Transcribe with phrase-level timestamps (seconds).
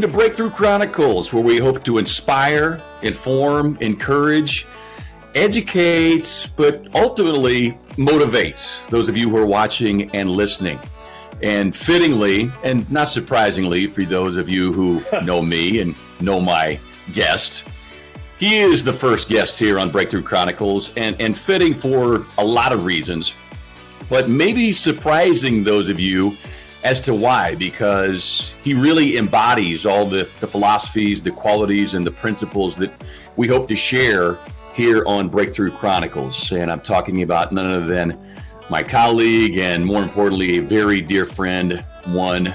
[0.00, 4.66] Welcome to Breakthrough Chronicles, where we hope to inspire, inform, encourage,
[5.34, 10.80] educate, but ultimately motivate those of you who are watching and listening.
[11.42, 16.80] And fittingly, and not surprisingly, for those of you who know me and know my
[17.12, 17.64] guest,
[18.38, 22.72] he is the first guest here on Breakthrough Chronicles, and, and fitting for a lot
[22.72, 23.34] of reasons,
[24.08, 26.38] but maybe surprising those of you
[26.82, 32.10] as to why, because he really embodies all the, the philosophies, the qualities, and the
[32.10, 32.90] principles that
[33.36, 34.38] we hope to share
[34.72, 36.52] here on Breakthrough Chronicles.
[36.52, 38.18] And I'm talking about none other than
[38.70, 42.54] my colleague and, more importantly, a very dear friend, one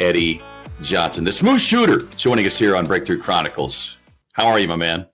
[0.00, 0.42] Eddie
[0.82, 3.96] Johnson, the smooth shooter, joining us here on Breakthrough Chronicles.
[4.32, 5.06] How are you, my man?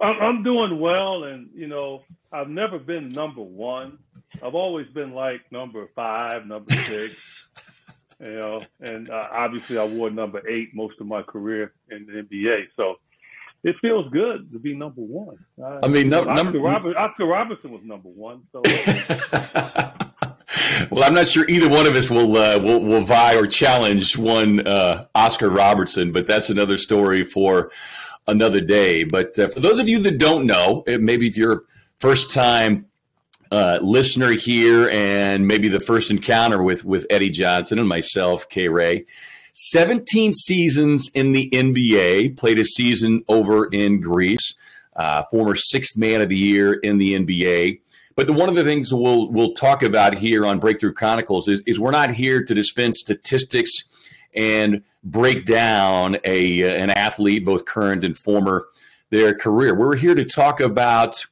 [0.00, 3.98] I'm doing well, and you know, I've never been number one.
[4.42, 7.14] I've always been like number five, number six.
[8.22, 12.22] You know, and uh, obviously I wore number eight most of my career in the
[12.22, 12.68] NBA.
[12.76, 12.96] So
[13.64, 15.38] it feels good to be number one.
[15.60, 18.42] Uh, I mean, no, Oscar, number Robert, Oscar Robertson was number one.
[18.52, 18.62] So.
[20.90, 24.16] well, I'm not sure either one of us will uh, will, will vie or challenge
[24.16, 27.72] one uh, Oscar Robertson, but that's another story for
[28.28, 29.02] another day.
[29.04, 31.64] But uh, for those of you that don't know, maybe if you're
[31.98, 32.86] first time
[33.52, 38.68] uh, listener here and maybe the first encounter with with Eddie Johnson and myself, K
[38.68, 39.04] Ray.
[39.54, 44.54] 17 seasons in the NBA, played a season over in Greece,
[44.96, 47.80] uh, former sixth man of the year in the NBA.
[48.16, 51.60] But the, one of the things we'll we'll talk about here on Breakthrough Chronicles is,
[51.66, 53.70] is we're not here to dispense statistics
[54.34, 58.66] and break down a an athlete, both current and former,
[59.10, 59.74] their career.
[59.74, 61.26] We're here to talk about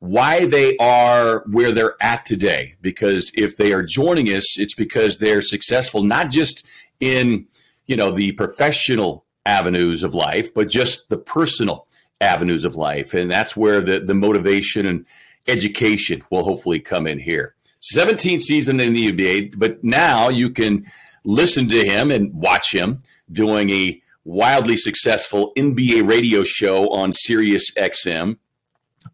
[0.00, 2.74] why they are where they're at today.
[2.80, 6.64] Because if they are joining us, it's because they're successful, not just
[7.00, 7.46] in,
[7.86, 11.86] you know, the professional avenues of life, but just the personal
[12.20, 13.14] avenues of life.
[13.14, 15.06] And that's where the, the motivation and
[15.46, 17.54] education will hopefully come in here.
[17.94, 20.84] 17th season in the NBA, but now you can
[21.24, 27.70] listen to him and watch him doing a wildly successful NBA radio show on Sirius
[27.76, 28.36] XM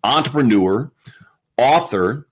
[0.05, 0.93] entrepreneur,
[1.57, 2.27] author,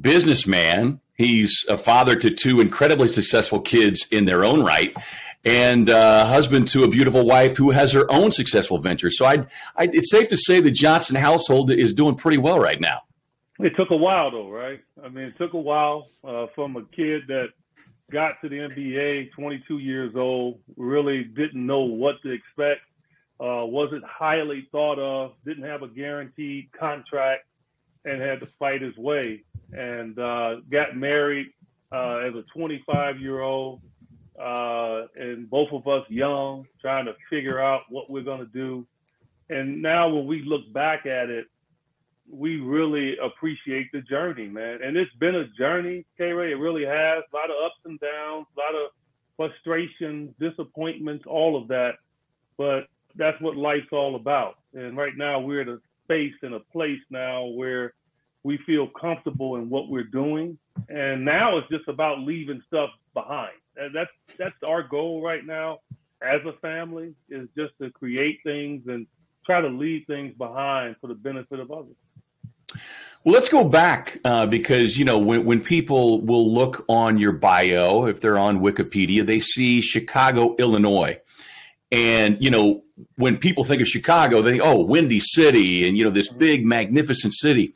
[0.00, 1.00] businessman.
[1.14, 4.96] He's a father to two incredibly successful kids in their own right,
[5.44, 9.10] and uh, husband to a beautiful wife who has her own successful venture.
[9.10, 9.46] So I'd,
[9.76, 13.02] I'd, it's safe to say the Johnson household is doing pretty well right now.
[13.58, 14.80] It took a while, though, right?
[15.04, 17.48] I mean, it took a while uh, from a kid that
[18.10, 22.80] got to the NBA, 22 years old, really didn't know what to expect
[23.42, 27.44] uh, wasn't highly thought of, didn't have a guaranteed contract,
[28.04, 29.42] and had to fight his way.
[29.72, 31.48] And uh, got married
[31.90, 33.80] uh, as a 25 year old,
[34.40, 38.86] uh, and both of us young, trying to figure out what we're going to do.
[39.50, 41.46] And now, when we look back at it,
[42.30, 44.80] we really appreciate the journey, man.
[44.82, 46.52] And it's been a journey, K Ray.
[46.52, 47.24] It really has.
[47.32, 48.90] A lot of ups and downs, a lot of
[49.36, 51.96] frustrations, disappointments, all of that.
[52.56, 52.86] But
[53.16, 54.56] that's what life's all about.
[54.74, 57.94] And right now we're at a space and a place now where
[58.44, 60.58] we feel comfortable in what we're doing.
[60.88, 63.52] And now it's just about leaving stuff behind.
[63.76, 65.78] And that's that's our goal right now
[66.22, 69.06] as a family is just to create things and
[69.44, 71.96] try to leave things behind for the benefit of others.
[73.24, 77.32] Well, let's go back uh, because you know when when people will look on your
[77.32, 81.20] bio, if they're on Wikipedia, they see Chicago, Illinois,
[81.92, 82.82] and you know
[83.16, 86.64] when people think of Chicago, they think, oh, Windy City and, you know, this big,
[86.64, 87.74] magnificent city.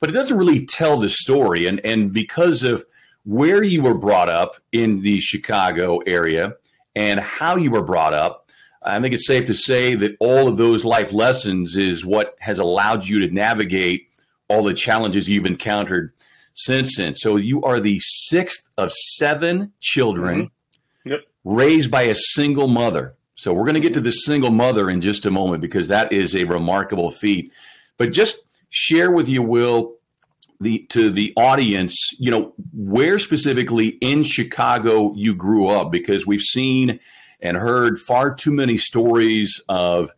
[0.00, 1.66] But it doesn't really tell the story.
[1.66, 2.84] And, and because of
[3.24, 6.54] where you were brought up in the Chicago area
[6.94, 8.50] and how you were brought up,
[8.82, 12.58] I think it's safe to say that all of those life lessons is what has
[12.58, 14.08] allowed you to navigate
[14.48, 16.12] all the challenges you've encountered
[16.54, 17.14] since then.
[17.16, 21.10] So you are the sixth of seven children mm-hmm.
[21.10, 21.20] yep.
[21.44, 23.15] raised by a single mother.
[23.36, 26.10] So we're going to get to the single mother in just a moment because that
[26.10, 27.52] is a remarkable feat.
[27.98, 28.40] But just
[28.70, 29.96] share with you, Will,
[30.58, 36.40] the to the audience, you know, where specifically in Chicago you grew up, because we've
[36.40, 36.98] seen
[37.40, 40.10] and heard far too many stories of,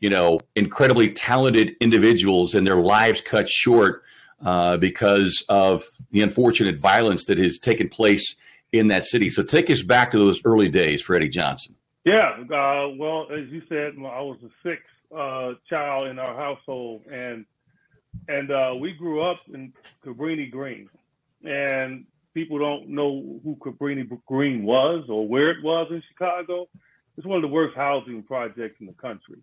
[0.00, 4.02] you know, incredibly talented individuals and their lives cut short
[4.44, 8.34] uh, because of the unfortunate violence that has taken place
[8.72, 9.30] in that city.
[9.30, 11.76] So take us back to those early days, Freddie Johnson.
[12.04, 14.84] Yeah, uh, well, as you said, I was the sixth
[15.16, 17.46] uh, child in our household, and
[18.28, 19.72] and uh, we grew up in
[20.04, 20.88] Cabrini Green,
[21.44, 22.04] and
[22.34, 26.68] people don't know who Cabrini Green was or where it was in Chicago,
[27.16, 29.38] it's one of the worst housing projects in the country.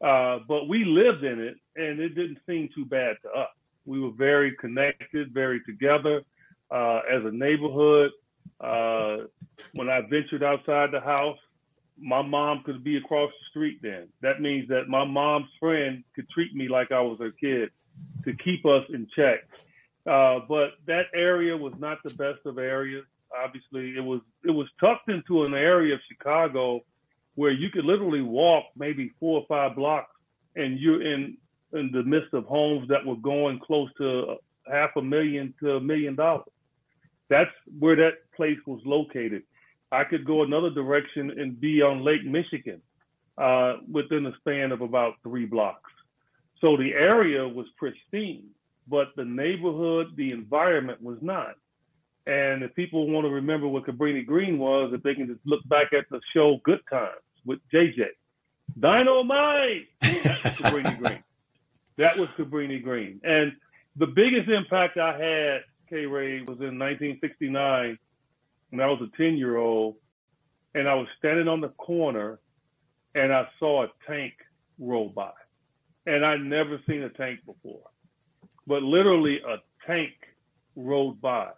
[0.00, 3.48] Uh, but we lived in it, and it didn't seem too bad to us.
[3.84, 6.22] We were very connected, very together
[6.70, 8.10] uh, as a neighborhood.
[8.60, 9.18] Uh,
[9.72, 11.38] when I ventured outside the house,
[12.00, 14.08] my mom could be across the street then.
[14.22, 17.70] That means that my mom's friend could treat me like I was her kid
[18.24, 19.48] to keep us in check.
[20.06, 23.04] Uh, but that area was not the best of areas.
[23.44, 26.80] Obviously, it was it was tucked into an area of Chicago
[27.34, 30.14] where you could literally walk maybe four or five blocks,
[30.56, 31.36] and you're in
[31.74, 34.36] in the midst of homes that were going close to
[34.70, 36.48] half a million to a million dollars.
[37.28, 39.42] That's where that place was located.
[39.90, 42.82] I could go another direction and be on Lake Michigan
[43.38, 45.90] uh, within a span of about three blocks.
[46.60, 48.48] So the area was pristine,
[48.88, 51.54] but the neighborhood, the environment was not.
[52.26, 55.66] And if people want to remember what Cabrini Green was, if they can just look
[55.68, 57.14] back at the show Good Times
[57.46, 58.08] with JJ,
[58.78, 61.24] Dynamite, that's Cabrini Green.
[61.96, 63.20] That was Cabrini Green.
[63.24, 63.52] And
[63.96, 67.98] the biggest impact I had, K Ray, was in 1969
[68.70, 69.96] when I was a 10 year old
[70.74, 72.38] and I was standing on the corner
[73.14, 74.34] and I saw a tank
[74.78, 75.32] roll by.
[76.06, 77.82] And I'd never seen a tank before,
[78.66, 79.56] but literally a
[79.86, 80.12] tank
[80.74, 81.50] rolled by.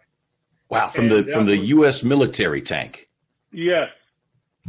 [0.69, 2.03] Wow, from and the from the was, U.S.
[2.03, 3.09] military tank.
[3.51, 3.89] Yes,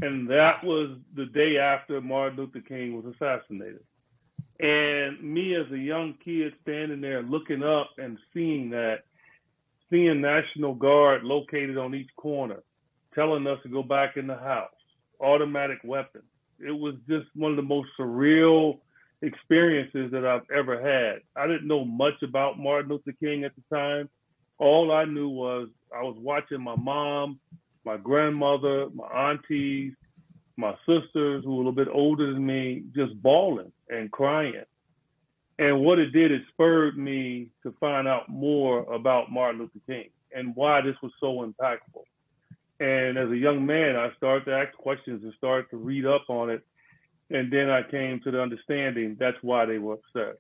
[0.01, 3.85] and that was the day after Martin Luther King was assassinated.
[4.61, 9.05] And me as a young kid standing there looking up and seeing that,
[9.93, 12.63] seeing National Guard located on each corner,
[13.15, 14.71] telling us to go back in the house,
[15.21, 16.25] automatic weapons.
[16.59, 18.79] It was just one of the most surreal
[19.21, 21.21] experiences that I've ever had.
[21.37, 24.09] I didn't know much about Martin Luther King at the time.
[24.59, 27.39] All I knew was I was watching my mom,
[27.85, 29.93] my grandmother, my aunties,
[30.57, 34.65] my sisters who were a little bit older than me just bawling and crying.
[35.63, 40.11] And what it did, it spurred me to find out more about Martin Luther King
[40.35, 42.03] and why this was so impactful.
[42.81, 46.25] And as a young man, I started to ask questions and started to read up
[46.29, 46.67] on it.
[47.31, 50.39] And then I came to the understanding that's why they were upset.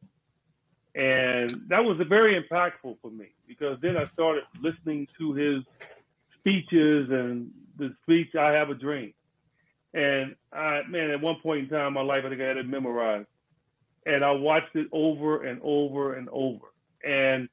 [0.97, 5.63] And that was very impactful for me because then I started listening to his
[6.41, 9.15] speeches and the speech, I Have a Dream.
[9.95, 12.57] And I, man, at one point in time in my life, I think I had
[12.57, 13.29] it memorized.
[14.07, 16.67] And I watched it over and over and over.
[17.05, 17.49] And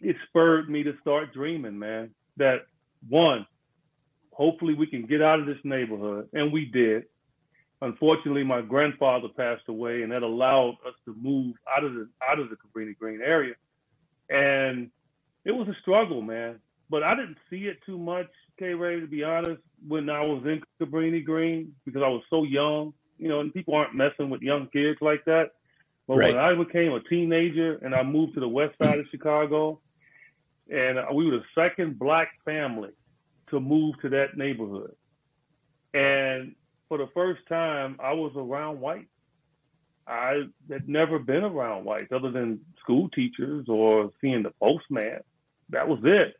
[0.00, 2.66] it spurred me to start dreaming, man, that
[3.08, 3.46] one,
[4.30, 6.28] hopefully we can get out of this neighborhood.
[6.32, 7.04] And we did.
[7.82, 12.38] Unfortunately, my grandfather passed away, and that allowed us to move out of the out
[12.38, 13.54] of the Cabrini Green area.
[14.30, 14.90] And
[15.44, 16.58] it was a struggle, man.
[16.88, 18.28] But I didn't see it too much,
[18.58, 22.44] K Ray, to be honest, when I was in Cabrini Green because I was so
[22.44, 25.52] young, you know, and people aren't messing with young kids like that.
[26.06, 26.34] But right.
[26.34, 29.80] when I became a teenager and I moved to the west side of Chicago,
[30.70, 32.90] and we were the second black family
[33.50, 34.94] to move to that neighborhood.
[35.94, 36.54] And
[36.88, 39.06] for the first time, I was around whites.
[40.06, 45.20] I had never been around whites other than school teachers or seeing the postman.
[45.70, 46.36] That was it.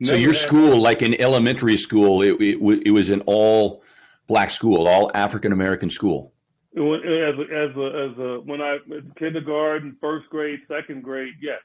[0.00, 3.82] Never so your school, like in elementary school, it, it, it was an all
[4.26, 6.32] black school, all African American school.
[6.76, 8.78] As a, as a, as a when I
[9.18, 11.60] kindergarten, first grade, second grade, yes,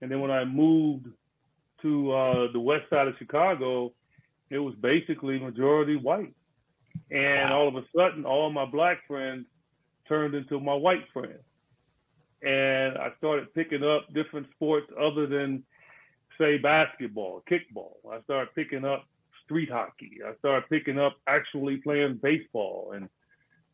[0.00, 1.08] and then when I moved
[1.82, 3.92] to uh, the west side of Chicago,
[4.50, 6.34] it was basically majority white.
[7.10, 7.58] And wow.
[7.58, 9.46] all of a sudden, all my black friends
[10.08, 11.42] turned into my white friends.
[12.42, 15.64] And I started picking up different sports other than,
[16.38, 17.96] say, basketball, kickball.
[18.10, 19.04] I started picking up
[19.44, 20.20] street hockey.
[20.26, 23.08] I started picking up actually playing baseball, and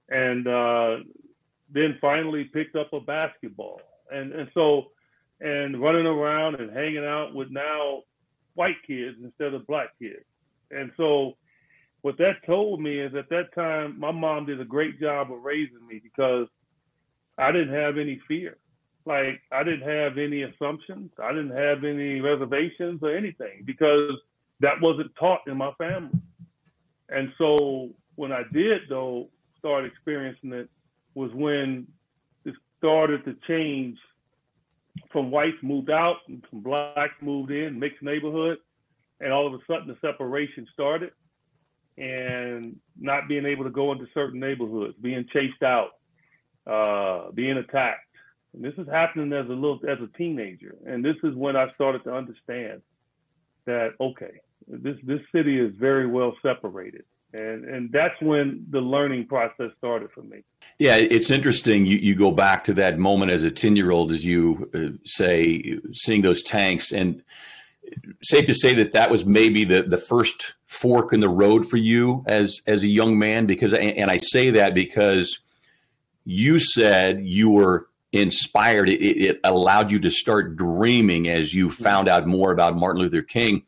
[0.09, 0.97] and uh,
[1.71, 3.81] then finally picked up a basketball.
[4.11, 4.93] And and so
[5.41, 8.03] and running around and hanging out with now
[8.55, 10.25] white kids instead of black kids.
[10.71, 11.37] And so
[12.03, 15.43] what that told me is at that time, my mom did a great job of
[15.43, 16.47] raising me because
[17.39, 18.57] I didn't have any fear.
[19.05, 21.11] Like I didn't have any assumptions.
[21.23, 24.13] I didn't have any reservations or anything because
[24.61, 26.21] that wasn't taught in my family.
[27.09, 29.29] And so when I did though
[29.63, 30.69] start experiencing it
[31.15, 31.87] was when
[32.45, 33.97] it started to change
[35.13, 38.59] from whites moved out and from blacks moved in, mixed neighborhood,
[39.21, 41.13] and all of a sudden the separation started
[41.97, 45.91] and not being able to go into certain neighborhoods, being chased out,
[46.67, 48.01] uh, being attacked.
[48.55, 50.75] And this is happening as a little as a teenager.
[50.87, 52.83] And this is when I started to understand
[53.67, 57.05] that okay, this this city is very well separated.
[57.33, 60.43] And and that's when the learning process started for me.
[60.79, 61.87] Yeah, it's interesting.
[61.87, 64.99] You you go back to that moment as a ten year old, as you uh,
[65.05, 67.23] say, seeing those tanks, and
[68.23, 71.79] safe to say that that was maybe the the first fork in the road for
[71.79, 73.47] you as as a young man.
[73.47, 75.39] Because and I say that because
[76.25, 78.91] you said you were inspired.
[78.91, 83.23] It, it allowed you to start dreaming as you found out more about Martin Luther
[83.23, 83.63] King.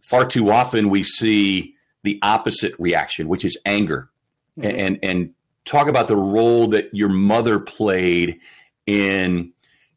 [0.00, 1.71] Far too often we see
[2.02, 4.10] the opposite reaction, which is anger.
[4.58, 4.80] Mm-hmm.
[4.80, 5.30] And and
[5.64, 8.38] talk about the role that your mother played
[8.86, 9.52] in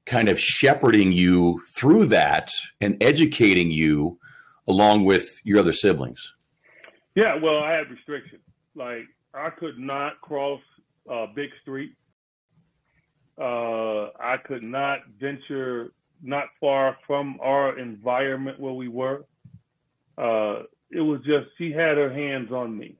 [0.05, 4.19] kind of shepherding you through that and educating you
[4.67, 6.33] along with your other siblings.
[7.15, 8.41] Yeah, well, I had restrictions.
[8.75, 10.61] Like I could not cross
[11.11, 11.93] uh, Big Street.
[13.37, 19.25] Uh, I could not venture not far from our environment where we were.
[20.17, 22.95] Uh, it was just she had her hands on me,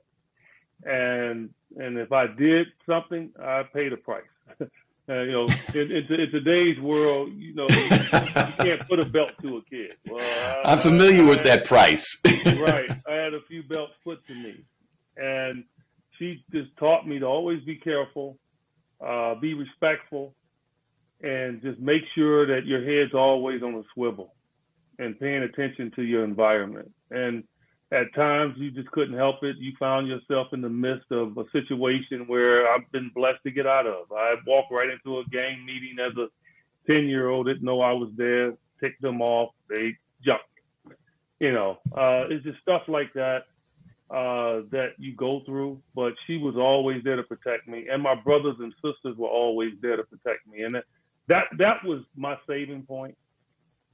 [0.84, 4.24] and and if I did something, I paid a price.
[5.08, 7.90] Uh, you know, in, in, in, today's world, you know, you, you,
[8.58, 9.92] can't put a belt to a kid.
[10.10, 10.20] Well,
[10.66, 12.20] I, am familiar I, with that price.
[12.26, 12.90] right.
[13.08, 14.64] I had a few belts put to me,
[15.16, 15.64] and
[16.18, 18.40] she just taught me to always be careful,
[19.00, 20.34] uh, be respectful,
[21.22, 24.34] and just make sure that your head's always on a swivel
[24.98, 26.92] and paying attention to your environment.
[27.12, 27.44] And
[27.96, 29.56] at times you just couldn't help it.
[29.58, 33.66] You found yourself in the midst of a situation where I've been blessed to get
[33.66, 34.12] out of.
[34.12, 36.28] I walked right into a gang meeting as a
[36.92, 40.44] 10 year old, didn't know I was there, ticked them off, they jumped.
[41.40, 43.44] You know, uh, it's just stuff like that
[44.10, 47.88] uh, that you go through, but she was always there to protect me.
[47.92, 50.64] And my brothers and sisters were always there to protect me.
[50.64, 50.86] And that,
[51.28, 53.18] that, that was my saving point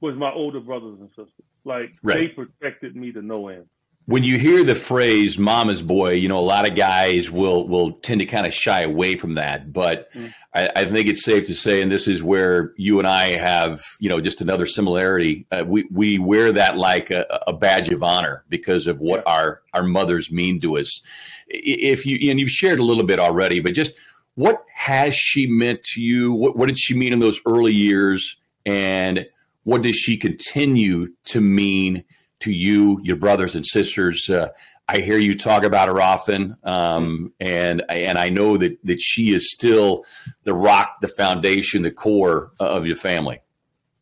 [0.00, 1.46] was my older brothers and sisters.
[1.64, 2.16] Like right.
[2.16, 3.66] they protected me to no end
[4.06, 7.92] when you hear the phrase "mama's boy," you know a lot of guys will will
[7.92, 9.72] tend to kind of shy away from that.
[9.72, 10.32] But mm.
[10.54, 13.80] I, I, think it's safe to say, and this is where you and I have
[14.00, 15.46] you know just another similarity.
[15.52, 19.32] Uh, we we wear that like a, a, badge of honor because of what yeah.
[19.32, 21.00] our our mothers mean to us.
[21.48, 23.92] If you and you've shared a little bit already, but just
[24.34, 26.32] what has she meant to you?
[26.32, 29.26] What, what did she mean in those early years, and
[29.64, 32.04] what does she continue to mean?
[32.42, 34.28] To you, your brothers and sisters.
[34.28, 34.48] Uh,
[34.88, 39.34] I hear you talk about her often, um, and and I know that that she
[39.34, 40.04] is still
[40.44, 43.40] the rock, the foundation, the core of your family.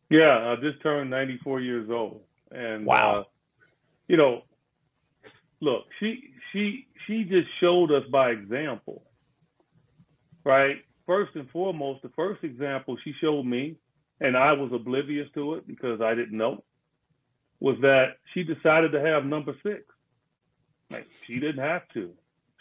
[0.09, 2.21] Yeah, I just turned 94 years old,
[2.51, 3.23] and wow, uh,
[4.07, 4.41] you know,
[5.61, 9.03] look, she she she just showed us by example,
[10.43, 10.77] right?
[11.05, 13.77] First and foremost, the first example she showed me,
[14.19, 16.63] and I was oblivious to it because I didn't know
[17.61, 19.83] was that she decided to have number six.
[20.89, 22.11] Like she didn't have to.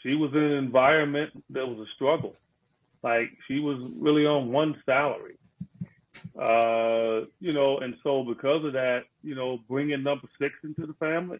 [0.02, 2.36] She was in an environment that was a struggle.
[3.02, 5.38] Like she was really on one salary.
[6.38, 10.94] Uh, you know, and so because of that, you know, bringing number six into the
[10.94, 11.38] family,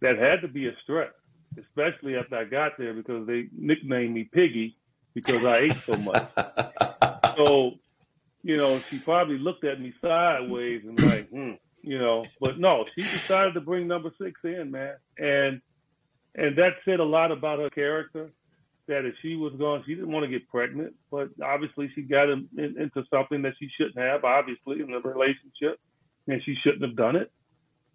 [0.00, 1.12] that had to be a stress,
[1.58, 4.76] especially after I got there because they nicknamed me Piggy
[5.14, 6.28] because I ate so much.
[7.36, 7.72] so,
[8.42, 11.52] you know, she probably looked at me sideways and like, hmm,
[11.86, 12.26] you know.
[12.40, 15.62] But no, she decided to bring number six in, man, and
[16.34, 18.30] and that said a lot about her character.
[18.88, 22.28] That if she was going, she didn't want to get pregnant, but obviously she got
[22.28, 25.80] in, in, into something that she shouldn't have, obviously in the relationship,
[26.28, 27.32] and she shouldn't have done it.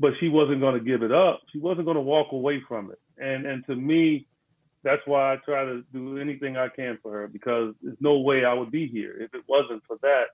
[0.01, 1.43] But she wasn't going to give it up.
[1.53, 2.99] She wasn't going to walk away from it.
[3.17, 4.27] And and to me,
[4.83, 8.43] that's why I try to do anything I can for her because there's no way
[8.43, 10.25] I would be here if it wasn't for that,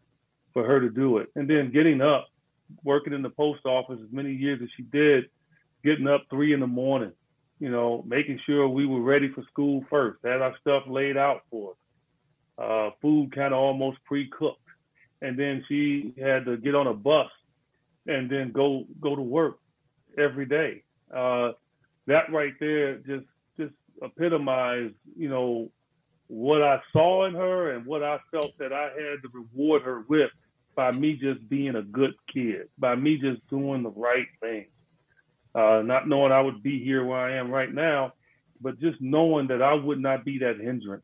[0.54, 1.30] for her to do it.
[1.36, 2.28] And then getting up
[2.84, 5.26] working in the post office as many years as she did,
[5.84, 7.12] getting up three in the morning,
[7.60, 11.42] you know, making sure we were ready for school first, had our stuff laid out
[11.50, 11.78] for us,
[12.58, 14.60] uh, food kind of almost pre-cooked,
[15.22, 17.30] and then she had to get on a bus
[18.06, 19.60] and then go go to work
[20.18, 20.84] every day.
[21.14, 21.52] Uh,
[22.06, 23.26] that right there just
[23.60, 25.70] just epitomized, you know,
[26.28, 30.06] what I saw in her and what I felt that I had to reward her
[30.08, 30.32] with
[30.78, 34.68] by me just being a good kid, by me just doing the right thing.
[35.54, 38.14] Uh, not knowing I would be here where I am right now,
[38.62, 41.04] but just knowing that I would not be that hindrance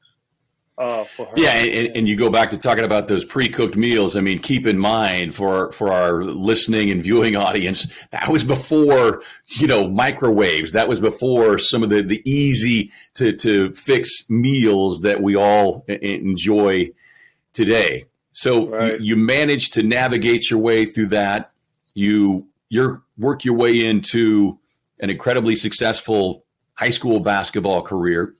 [0.77, 1.33] uh, for her.
[1.35, 4.15] Yeah, and, and, you go back to talking about those pre-cooked meals.
[4.15, 9.23] I mean, keep in mind for for our listening and viewing audience, that was before
[9.47, 10.71] you know microwaves.
[10.73, 15.83] That was before some of the the easy to to fix meals that we all
[15.87, 16.91] enjoy
[17.53, 18.05] today.
[18.33, 18.99] So right.
[18.99, 21.51] you, you manage to navigate your way through that.
[21.93, 24.59] You you work your way into
[24.99, 28.35] an incredibly successful high school basketball career.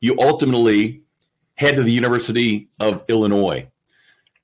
[0.00, 1.02] You ultimately
[1.54, 3.68] head to the University of Illinois.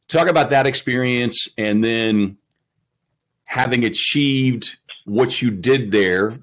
[0.09, 2.39] Talk about that experience and then
[3.45, 6.39] having achieved what you did there,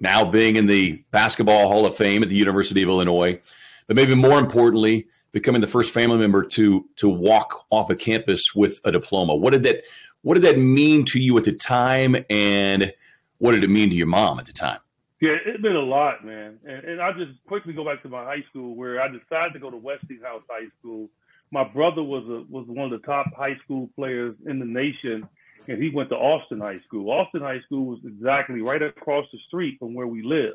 [0.00, 3.40] now being in the Basketball Hall of Fame at the University of Illinois,
[3.86, 8.54] but maybe more importantly, becoming the first family member to to walk off a campus
[8.54, 9.34] with a diploma.
[9.34, 9.82] What did that
[10.22, 12.92] what did that mean to you at the time, and
[13.38, 14.78] what did it mean to your mom at the time?
[15.20, 16.58] Yeah, it's been a lot, man.
[16.64, 19.60] And, and I'll just quickly go back to my high school where I decided to
[19.60, 21.08] go to Westinghouse High School.
[21.52, 25.28] My brother was a, was one of the top high school players in the nation,
[25.68, 27.10] and he went to Austin High School.
[27.10, 30.54] Austin High School was exactly right across the street from where we live.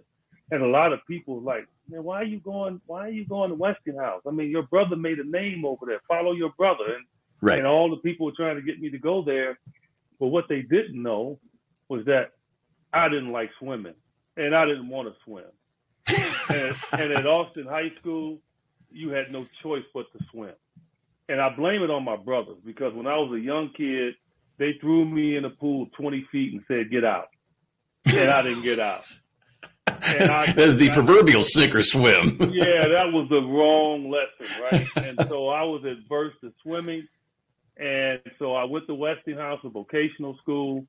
[0.52, 2.82] And a lot of people were like, man, why are you going?
[2.86, 4.22] Why are you going to Westinghouse?
[4.28, 6.00] I mean, your brother made a name over there.
[6.08, 6.86] Follow your brother.
[6.96, 7.06] And
[7.42, 7.58] right.
[7.58, 9.60] and all the people were trying to get me to go there.
[10.20, 11.40] But what they didn't know
[11.90, 12.32] was that
[12.94, 13.96] I didn't like swimming
[14.36, 15.44] and I didn't want to swim.
[16.50, 18.40] and, and at Austin High School,
[18.92, 20.54] you had no choice but to swim.
[21.30, 24.16] And I blame it on my brothers because when I was a young kid,
[24.58, 27.28] they threw me in a pool 20 feet and said, get out.
[28.06, 29.04] And I didn't get out.
[29.88, 32.38] And I, That's the I, proverbial sink or swim.
[32.54, 35.06] yeah, that was the wrong lesson, right?
[35.06, 37.08] And so I was adverse to swimming.
[37.78, 40.88] And so I went to Westinghouse, a vocational school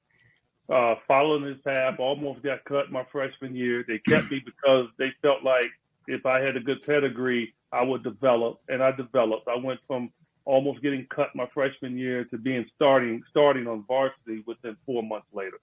[0.68, 3.84] uh, following this path, almost got cut my freshman year.
[3.86, 5.70] They kept me because they felt like
[6.06, 9.48] if I had a good pedigree, I would develop, and I developed.
[9.48, 10.10] I went from
[10.44, 15.26] almost getting cut my freshman year to being starting starting on varsity within four months
[15.32, 15.60] later.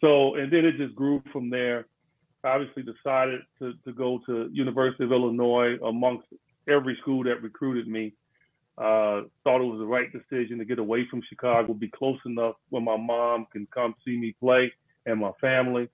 [0.00, 1.86] So, and then it just grew from there.
[2.44, 6.26] Obviously decided to, to go to University of Illinois amongst
[6.68, 8.12] every school that recruited me.
[8.76, 12.54] Uh, thought it was the right decision to get away from Chicago, be close enough
[12.68, 14.72] where my mom can come see me play
[15.04, 15.88] and my family.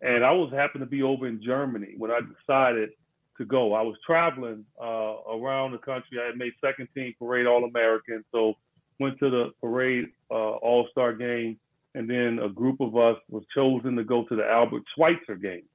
[0.00, 2.90] And I was happened to be over in Germany when I decided
[3.36, 3.74] to go.
[3.74, 6.18] I was traveling uh, around the country.
[6.22, 8.54] I had made second team parade All American, so
[8.98, 11.58] went to the parade uh, All Star game,
[11.94, 15.68] and then a group of us was chosen to go to the Albert Schweitzer games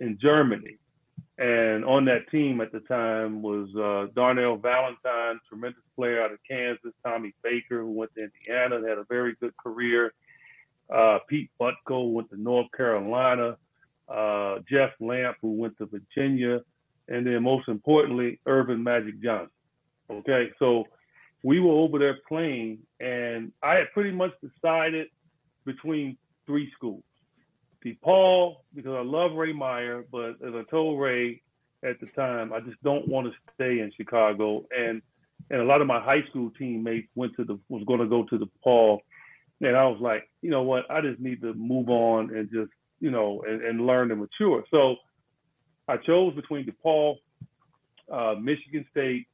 [0.00, 0.78] in Germany.
[1.38, 6.38] And on that team at the time was uh, Darnell Valentine, tremendous player out of
[6.48, 10.14] Kansas, Tommy Baker, who went to Indiana, had a very good career.
[10.88, 13.56] Uh, Pete Butko went to North Carolina.
[14.08, 16.62] Uh, Jeff Lamp, who went to Virginia.
[17.08, 19.50] And then most importantly, Earvin Magic Johnson.
[20.08, 20.84] Okay, so
[21.42, 25.08] we were over there playing, and I had pretty much decided
[25.64, 27.02] between three schools.
[27.86, 31.42] DePaul because I love Ray Meyer, but as I told Ray
[31.82, 34.64] at the time, I just don't want to stay in Chicago.
[34.76, 35.02] And
[35.50, 38.24] and a lot of my high school teammates went to the was going to go
[38.24, 39.02] to the Paul,
[39.60, 42.70] and I was like, you know what, I just need to move on and just
[43.00, 44.64] you know and, and learn and mature.
[44.70, 44.96] So
[45.86, 47.16] I chose between DePaul,
[48.10, 49.28] uh, Michigan State,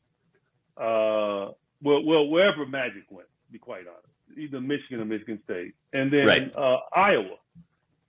[0.76, 3.28] uh, well, well wherever Magic went.
[3.46, 6.56] To be quite honest, either Michigan or Michigan State, and then right.
[6.56, 7.36] uh, Iowa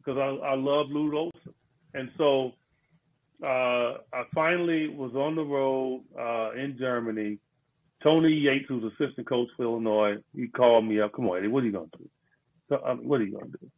[0.04, 1.54] because I, I love Lute Olson.
[1.94, 2.54] And so
[3.44, 7.39] uh, I finally was on the road uh, in Germany.
[8.02, 11.13] Tony Yates, who's assistant coach for Illinois, he called me up.
[11.13, 12.10] Come on, Eddie, what are you going to do?
[12.70, 13.70] So, um, what are you going to do?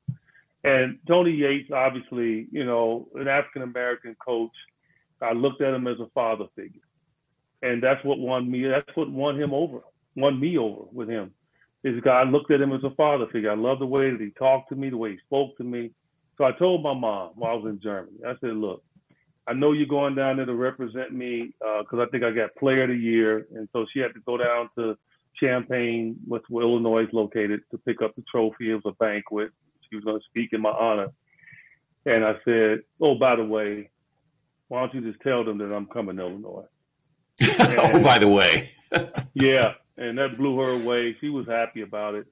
[0.64, 4.52] And Tony Yates, obviously, you know, an African American coach.
[5.22, 6.82] I looked at him as a father figure,
[7.62, 8.68] and that's what won me.
[8.68, 9.80] That's what won him over,
[10.16, 11.32] won me over with him.
[11.84, 13.52] Is I looked at him as a father figure.
[13.52, 15.92] I love the way that he talked to me, the way he spoke to me.
[16.38, 18.84] So I told my mom while I was in Germany, I said, look,
[19.48, 22.56] I know you're going down there to represent me because uh, I think I got
[22.56, 23.48] player of the year.
[23.56, 24.98] And so she had to go down to
[25.40, 28.72] Champaign, where Illinois is located, to pick up the trophy.
[28.72, 29.52] It was a banquet.
[29.90, 31.10] She was going to speak in my honor.
[32.06, 33.90] And I said, oh, by the way,
[34.68, 36.66] why don't you just tell them that I'm coming to Illinois?
[37.44, 38.70] oh, by the way.
[39.34, 39.74] yeah.
[39.98, 41.16] And that blew her away.
[41.22, 42.28] She was happy about it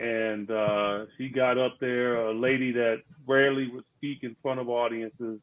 [0.00, 2.16] and uh, she got up there.
[2.28, 5.40] A lady that rarely would speak in front of audiences.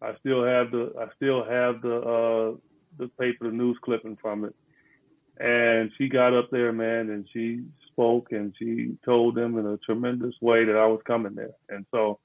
[0.00, 2.56] I still have the I still have the uh,
[2.98, 4.54] the paper, the news clipping from it.
[5.38, 9.78] And she got up there, man, and she spoke and she told them in a
[9.78, 11.54] tremendous way that I was coming there.
[11.68, 12.20] And so,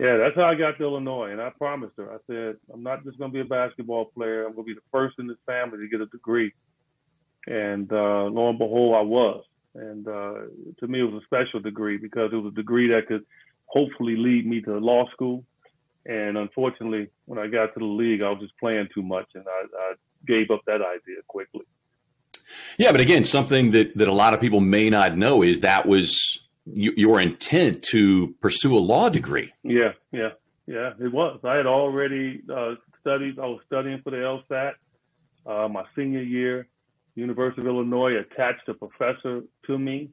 [0.00, 1.30] yeah, that's how I got to Illinois.
[1.30, 4.46] And I promised her, I said, I'm not just going to be a basketball player.
[4.46, 6.52] I'm going to be the first in this family to get a degree.
[7.46, 9.44] And uh, lo and behold, I was.
[9.74, 10.34] And uh,
[10.80, 13.24] to me, it was a special degree because it was a degree that could
[13.66, 15.44] hopefully lead me to law school.
[16.06, 19.44] And unfortunately, when I got to the league, I was just playing too much, and
[19.46, 19.94] I, I
[20.26, 21.66] gave up that idea quickly.
[22.78, 25.86] Yeah, but again, something that, that a lot of people may not know is that
[25.86, 26.18] was
[26.64, 29.52] your intent to pursue a law degree.
[29.62, 30.30] Yeah, yeah,
[30.66, 31.40] yeah, it was.
[31.44, 33.38] I had already uh, studied.
[33.38, 34.72] I was studying for the LSAT
[35.46, 36.68] uh, my senior year.
[37.20, 40.10] University of Illinois attached a professor to me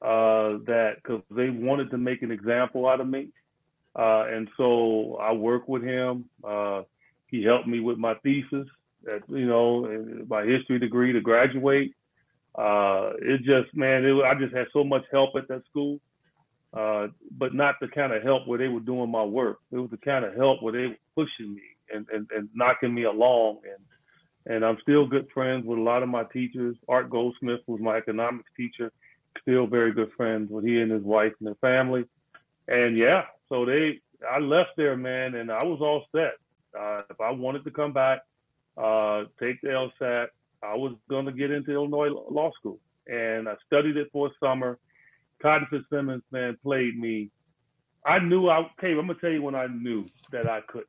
[0.00, 3.28] uh, that because they wanted to make an example out of me,
[3.96, 6.26] uh, and so I worked with him.
[6.42, 6.82] Uh,
[7.28, 8.66] he helped me with my thesis,
[9.12, 11.94] at, you know, my history degree to graduate.
[12.54, 15.98] Uh, it just, man, it, I just had so much help at that school
[16.74, 19.58] uh, but not the kind of help where they were doing my work.
[19.70, 21.62] It was the kind of help where they were pushing me
[21.92, 23.58] and, and, and knocking me along.
[23.64, 23.84] And,
[24.46, 26.76] and I'm still good friends with a lot of my teachers.
[26.88, 28.92] Art Goldsmith was my economics teacher.
[29.40, 32.04] Still very good friends with he and his wife and their family.
[32.68, 36.34] And yeah, so they, I left there, man, and I was all set.
[36.78, 38.20] Uh, if I wanted to come back,
[38.76, 40.28] uh, take the LSAT,
[40.62, 42.78] I was going to get into Illinois Law School.
[43.06, 44.78] And I studied it for a summer
[45.42, 47.30] Cotton Fitzsimmons, man, played me.
[48.06, 48.98] I knew I came.
[48.98, 50.84] I'm gonna tell you when I knew that I could.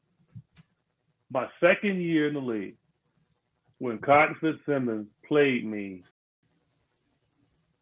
[1.31, 2.75] My second year in the league,
[3.83, 6.03] when Cotton Fitzsimmons played me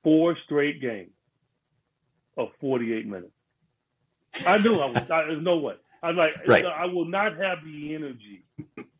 [0.03, 1.11] four straight games
[2.35, 3.31] of 48 minutes.
[4.47, 5.11] I knew I was.
[5.11, 5.75] I, there's no way.
[6.01, 6.65] I'm like, right.
[6.65, 8.43] I will not have the energy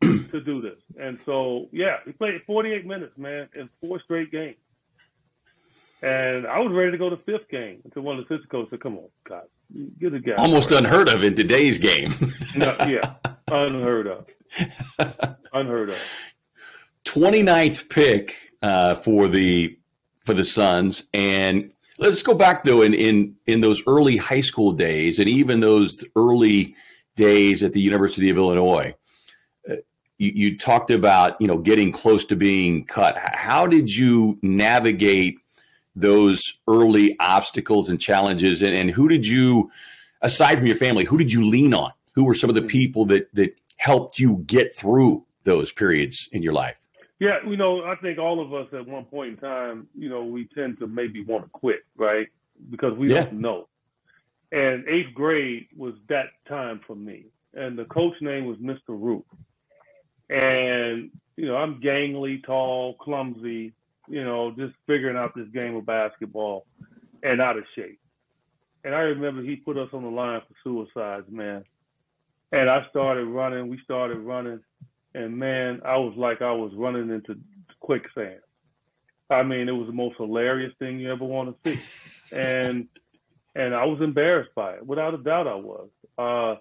[0.00, 0.78] to do this.
[0.96, 4.58] And so, yeah, he played 48 minutes, man, in four straight games.
[6.02, 8.70] And I was ready to go to fifth game until one of the assistant coaches
[8.70, 9.44] said, "Come on, God,
[10.00, 12.12] get a guy." Almost unheard of in today's game.
[12.56, 13.14] no, yeah,
[13.48, 14.26] unheard of.
[15.52, 15.98] unheard of.
[17.04, 19.76] 29th pick uh, for the
[20.24, 24.72] for the Suns, and let's go back though in in in those early high school
[24.72, 26.74] days, and even those early
[27.16, 28.94] days at the University of Illinois.
[29.68, 29.76] Uh,
[30.18, 33.16] you, you talked about you know getting close to being cut.
[33.18, 35.38] How did you navigate
[35.94, 38.62] those early obstacles and challenges?
[38.62, 39.70] And, and who did you,
[40.22, 41.92] aside from your family, who did you lean on?
[42.14, 42.68] Who were some of the hmm.
[42.68, 46.76] people that that helped you get through those periods in your life?
[47.22, 50.24] Yeah, you know, I think all of us at one point in time, you know,
[50.24, 52.26] we tend to maybe want to quit, right?
[52.68, 53.26] Because we yeah.
[53.26, 53.68] don't know.
[54.50, 57.26] And eighth grade was that time for me.
[57.54, 58.80] And the coach name was Mr.
[58.88, 59.24] Roop.
[60.30, 63.72] And, you know, I'm gangly, tall, clumsy,
[64.08, 66.66] you know, just figuring out this game of basketball
[67.22, 68.00] and out of shape.
[68.82, 71.62] And I remember he put us on the line for suicides, man.
[72.50, 73.68] And I started running.
[73.68, 74.58] We started running,
[75.14, 77.38] and man, I was like I was running into
[77.80, 78.40] quicksand.
[79.30, 81.82] I mean, it was the most hilarious thing you ever want to see,
[82.36, 82.88] and
[83.54, 85.88] and I was embarrassed by it, without a doubt, I was.
[86.18, 86.54] Uh,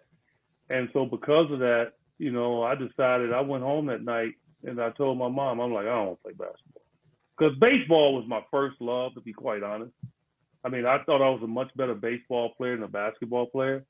[0.69, 4.81] and so because of that, you know, I decided I went home that night and
[4.81, 6.81] I told my mom, I'm like, I don't want to play basketball
[7.37, 9.93] because baseball was my first love, to be quite honest.
[10.63, 13.83] I mean, I thought I was a much better baseball player than a basketball player.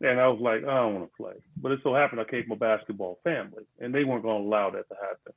[0.00, 1.34] And I was like, I don't want to play.
[1.56, 4.48] But it so happened I came from a basketball family, and they weren't going to
[4.48, 5.34] allow that to happen.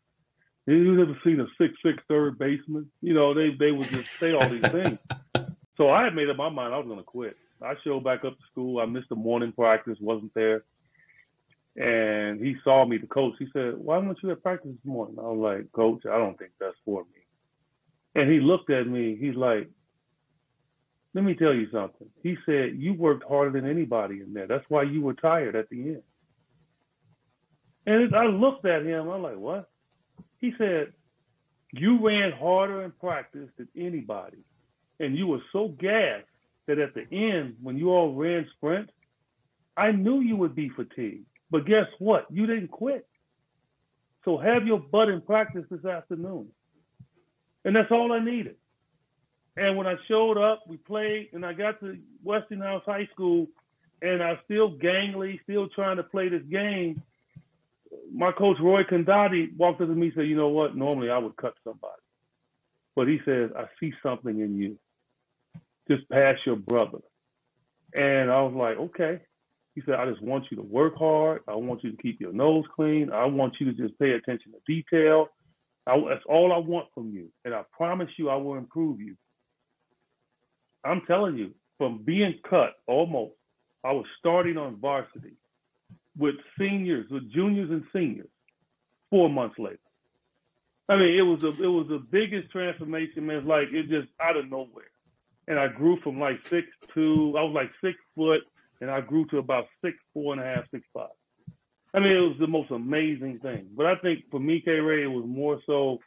[0.65, 2.89] You ever seen a six six third baseman?
[3.01, 4.99] You know, they they would just say all these things.
[5.75, 7.35] So I had made up my mind I was going to quit.
[7.59, 8.79] I showed back up to school.
[8.79, 10.63] I missed the morning practice, wasn't there.
[11.75, 13.33] And he saw me, the coach.
[13.39, 15.15] He said, Why weren't you at practice this morning?
[15.17, 18.21] I was like, Coach, I don't think that's for me.
[18.21, 19.17] And he looked at me.
[19.19, 19.69] He's like,
[21.13, 22.07] let me tell you something.
[22.23, 24.47] He said, you worked harder than anybody in there.
[24.47, 26.03] That's why you were tired at the end.
[27.85, 29.09] And I looked at him.
[29.09, 29.69] I'm like, what?
[30.39, 30.93] He said,
[31.71, 34.39] you ran harder in practice than anybody.
[34.99, 36.25] And you were so gassed
[36.67, 38.91] that at the end, when you all ran sprints,
[39.75, 41.25] I knew you would be fatigued.
[41.51, 42.25] But guess what?
[42.31, 43.07] You didn't quit.
[44.25, 46.47] So have your butt in practice this afternoon.
[47.65, 48.55] And that's all I needed.
[49.55, 53.47] And when I showed up, we played, and I got to Westinghouse High School,
[54.01, 57.01] and I was still gangly, still trying to play this game.
[58.11, 60.75] My coach Roy Condotti walked up to me and said, "You know what?
[60.75, 62.01] Normally I would cut somebody,
[62.95, 64.79] but he says I see something in you.
[65.87, 66.99] Just pass your brother."
[67.93, 69.21] And I was like, "Okay."
[69.75, 71.43] He said, "I just want you to work hard.
[71.47, 73.11] I want you to keep your nose clean.
[73.11, 75.29] I want you to just pay attention to detail."
[75.85, 77.29] I, that's all I want from you.
[77.45, 79.15] And I promise you I will improve you.
[80.83, 83.33] I'm telling you, from being cut almost,
[83.83, 85.33] I was starting on varsity
[86.17, 88.29] with seniors, with juniors and seniors,
[89.09, 89.79] four months later.
[90.89, 93.37] I mean, it was a it was the biggest transformation, man.
[93.37, 94.91] It's like it just out of nowhere.
[95.47, 98.41] And I grew from like six two, I was like six foot,
[98.81, 101.09] and I grew to about six four and a half, six five.
[101.93, 103.67] I mean, it was the most amazing thing.
[103.75, 105.99] But I think for me, K Ray, it was more so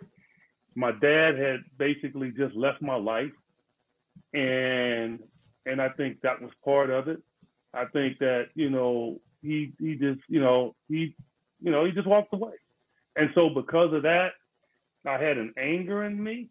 [0.74, 3.32] my dad had basically just left my life.
[4.32, 5.20] And
[5.64, 7.20] and I think that was part of it.
[7.74, 11.14] I think that, you know, he he just you know he
[11.60, 12.54] you know he just walked away,
[13.16, 14.30] and so because of that,
[15.04, 16.48] I had an anger in me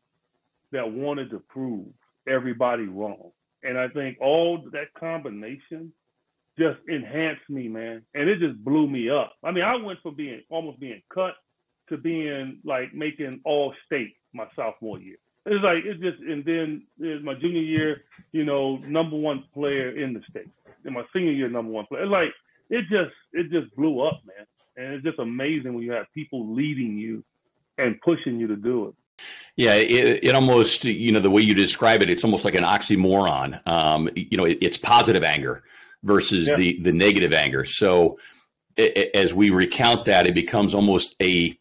[0.72, 1.88] that wanted to prove
[2.28, 3.32] everybody wrong,
[3.64, 5.92] and I think all that combination
[6.58, 9.34] just enhanced me, man, and it just blew me up.
[9.44, 11.36] I mean, I went from being almost being cut
[11.90, 15.18] to being like making all state my sophomore year.
[15.46, 19.96] It's like it just, and then it's my junior year, you know, number one player
[19.96, 20.50] in the state.
[20.86, 22.04] In my senior year, number one player.
[22.04, 22.30] It's like
[22.70, 24.46] it just, it just blew up, man.
[24.78, 27.24] And it's just amazing when you have people leading you
[27.78, 28.96] and pushing you to do it.
[29.56, 32.64] Yeah, it, it almost, you know, the way you describe it, it's almost like an
[32.64, 33.66] oxymoron.
[33.66, 35.64] Um, you know, it, it's positive anger
[36.04, 36.56] versus yeah.
[36.56, 37.64] the the negative anger.
[37.66, 38.20] So
[38.76, 41.58] it, as we recount that, it becomes almost a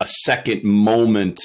[0.00, 1.40] a second moment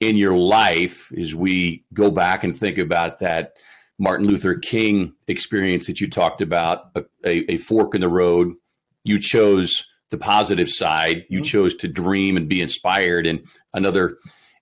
[0.00, 3.54] in your life as we go back and think about that
[3.98, 8.54] Martin Luther King experience that you talked about, a, a, a fork in the road.
[9.02, 11.24] You chose the positive side.
[11.28, 11.44] You mm-hmm.
[11.44, 13.26] chose to dream and be inspired.
[13.26, 14.16] And another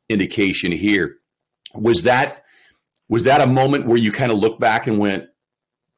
[0.09, 1.17] indication here
[1.75, 2.43] was that
[3.09, 5.29] was that a moment where you kind of looked back and went,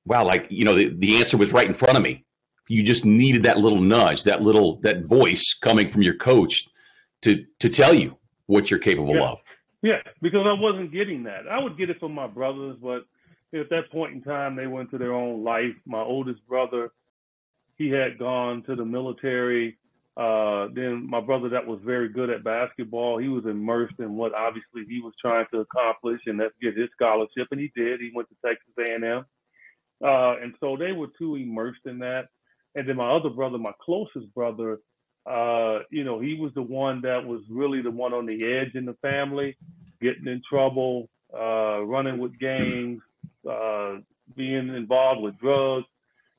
[0.05, 2.25] "Wow, like you know, the, the answer was right in front of me."
[2.67, 6.65] You just needed that little nudge, that little that voice coming from your coach
[7.23, 8.18] to to tell you
[8.49, 9.29] what you're capable yeah.
[9.29, 9.39] of.
[9.83, 11.47] Yeah, because I wasn't getting that.
[11.49, 13.05] I would get it from my brothers, but
[13.55, 15.75] at that point in time, they went to their own life.
[15.87, 16.91] My oldest brother,
[17.77, 19.79] he had gone to the military.
[20.17, 24.35] Uh, then my brother, that was very good at basketball, he was immersed in what
[24.35, 28.01] obviously he was trying to accomplish, and that's get his scholarship, and he did.
[28.01, 29.25] He went to Texas A&M,
[30.05, 32.27] uh, and so they were too immersed in that.
[32.75, 34.81] And then my other brother, my closest brother,
[35.29, 38.75] uh, you know, he was the one that was really the one on the edge
[38.75, 39.57] in the family,
[40.01, 43.03] getting in trouble, uh, running with gangs,
[43.49, 43.97] uh,
[44.35, 45.87] being involved with drugs.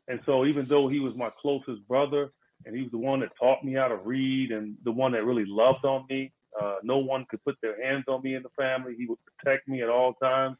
[0.07, 2.31] And so, even though he was my closest brother,
[2.65, 5.23] and he was the one that taught me how to read, and the one that
[5.23, 8.49] really loved on me, uh, no one could put their hands on me in the
[8.57, 8.95] family.
[8.97, 10.57] He would protect me at all times.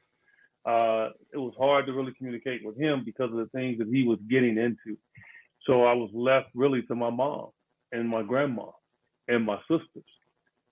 [0.66, 4.04] Uh, it was hard to really communicate with him because of the things that he
[4.04, 5.00] was getting into.
[5.66, 7.50] So I was left really to my mom
[7.92, 8.68] and my grandma
[9.28, 10.06] and my sisters.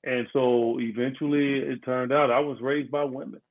[0.03, 3.41] And so eventually it turned out I was raised by women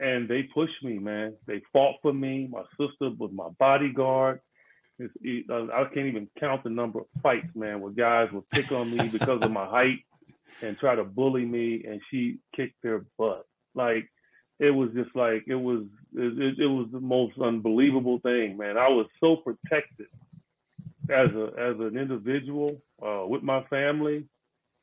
[0.00, 1.34] and they pushed me, man.
[1.46, 2.48] They fought for me.
[2.50, 4.40] My sister was my bodyguard.
[4.98, 8.96] It, I can't even count the number of fights, man, where guys would pick on
[8.96, 10.04] me because of my height
[10.62, 13.44] and try to bully me, and she kicked their butt.
[13.74, 14.08] Like
[14.60, 15.82] it was just like it was
[16.14, 18.78] it, it was the most unbelievable thing, man.
[18.78, 20.06] I was so protected
[21.10, 24.24] as a as an individual uh, with my family,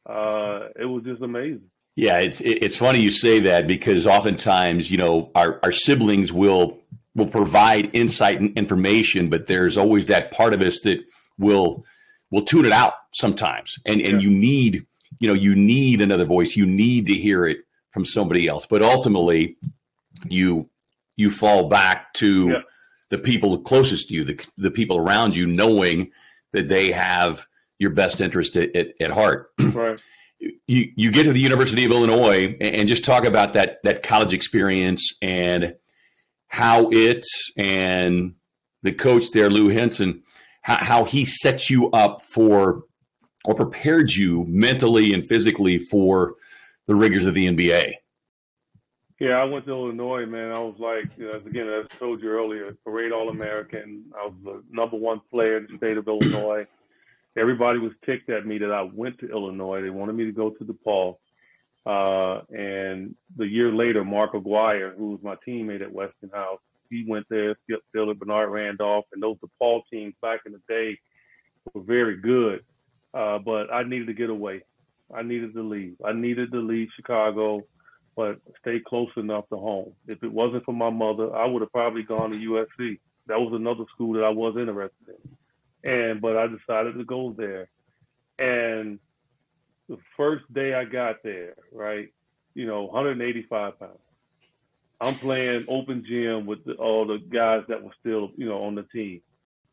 [0.08, 1.70] uh, it was just amazing.
[1.96, 6.80] Yeah, it's it's funny you say that because oftentimes you know our, our siblings will
[7.16, 11.00] will provide insight and information, but there's always that part of us that
[11.38, 11.84] will
[12.30, 14.30] will tune it out sometimes, and and yeah.
[14.30, 14.86] you need
[15.20, 17.60] you know you need another voice, you need to hear it
[17.92, 19.58] from somebody else, but ultimately
[20.28, 20.70] you
[21.18, 22.62] you fall back to yeah
[23.12, 26.10] the people closest to you, the, the people around you, knowing
[26.54, 27.46] that they have
[27.78, 29.52] your best interest at, at, at heart.
[29.60, 30.02] Right.
[30.66, 34.02] You, you get to the University of Illinois and, and just talk about that that
[34.02, 35.76] college experience and
[36.48, 37.24] how it
[37.56, 38.34] and
[38.82, 40.24] the coach there, Lou Henson,
[40.64, 42.86] how, how he sets you up for
[43.46, 46.34] or prepared you mentally and physically for
[46.88, 47.94] the rigors of the NBA.
[49.22, 50.52] Yeah, I went to Illinois, man.
[50.52, 54.06] I was like, you know, again, as I told you earlier, parade All American.
[54.20, 56.66] I was the number one player in the state of Illinois.
[57.38, 59.84] Everybody was ticked at me that I went to Illinois.
[59.84, 61.18] They wanted me to go to DePaul.
[61.86, 66.58] Uh, and the year later, Mark Aguirre, who was my teammate at Westinghouse,
[66.90, 70.98] he went there, Skip Dillard, Bernard Randolph, and those DePaul teams back in the day
[71.76, 72.66] were very good.
[73.14, 74.64] Uh, but I needed to get away.
[75.14, 75.98] I needed to leave.
[76.04, 77.62] I needed to leave Chicago
[78.16, 79.94] but stay close enough to home.
[80.08, 83.00] If it wasn't for my mother, I would have probably gone to USC.
[83.28, 85.92] That was another school that I was interested in.
[85.92, 87.70] And but I decided to go there.
[88.38, 89.00] And
[89.88, 92.10] the first day I got there, right,
[92.54, 93.98] you know, 185 pounds.
[95.00, 98.76] I'm playing open gym with the, all the guys that were still, you know, on
[98.76, 99.22] the team.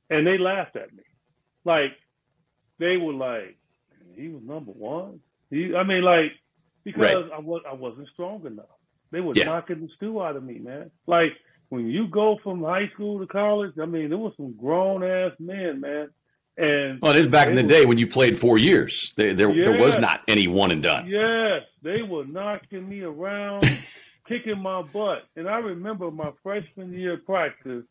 [0.08, 1.02] And they laughed at me.
[1.64, 1.92] Like,
[2.78, 3.58] they were like,
[4.16, 5.20] he was number one.
[5.50, 6.32] He, I mean, like,
[6.92, 7.32] because right.
[7.32, 8.66] I was I wasn't strong enough.
[9.10, 9.44] They were yeah.
[9.44, 10.90] knocking the stew out of me, man.
[11.06, 11.32] Like
[11.68, 15.32] when you go from high school to college, I mean, there was some grown ass
[15.38, 16.10] men, man.
[16.56, 19.12] And well, it is back in the day when you played four years.
[19.16, 21.06] There, there, yes, there was not any one and done.
[21.06, 23.64] Yes, they were knocking me around,
[24.28, 25.24] kicking my butt.
[25.36, 27.84] And I remember my freshman year practice.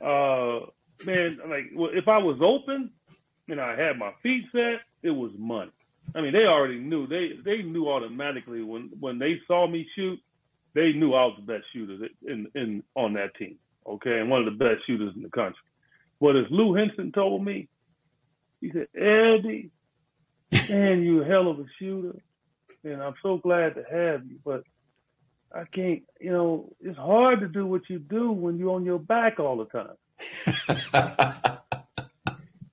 [0.00, 0.60] Uh,
[1.04, 2.90] man, like well, if I was open
[3.48, 5.70] and I had my feet set, it was money.
[6.14, 7.06] I mean, they already knew.
[7.06, 10.18] They they knew automatically when when they saw me shoot,
[10.74, 13.56] they knew I was the best shooter in in on that team.
[13.86, 15.62] Okay, and one of the best shooters in the country.
[16.20, 17.68] But as Lou Henson told me,
[18.60, 19.70] he said, Eddie,
[20.68, 22.18] man, you a hell of a shooter,
[22.84, 24.38] and I'm so glad to have you.
[24.44, 24.64] But
[25.52, 28.98] I can't, you know, it's hard to do what you do when you're on your
[28.98, 29.96] back all the time.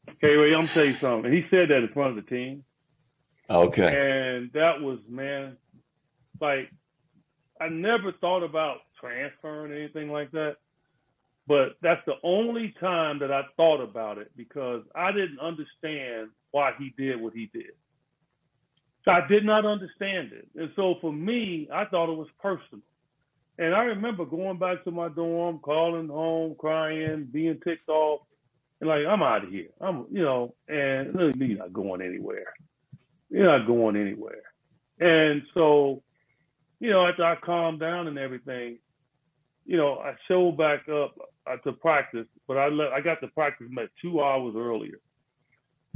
[0.10, 1.32] okay, wait, I'm gonna tell you something.
[1.32, 2.63] He said that in front of the team.
[3.50, 3.88] Okay.
[3.88, 5.58] And that was, man,
[6.42, 6.72] like
[7.60, 10.58] I never thought about transferring anything like that.
[11.48, 16.74] But that's the only time that I thought about it because I didn't understand why
[16.78, 17.72] he did what he did.
[19.06, 20.48] So I did not understand it.
[20.56, 22.82] And so for me, I thought it was personal.
[23.58, 28.22] And I remember going back to my dorm, calling home, crying, being ticked off,
[28.82, 29.70] and like, I'm out of here.
[29.82, 32.54] I'm, you know, and you're not going anywhere.
[33.30, 34.44] You're not going anywhere.
[35.00, 36.04] And so,
[36.80, 38.80] you know, after I calmed down and everything,
[39.66, 43.28] you know, I showed back up uh, to practice, but I let, I got to
[43.28, 45.00] practice about two hours earlier,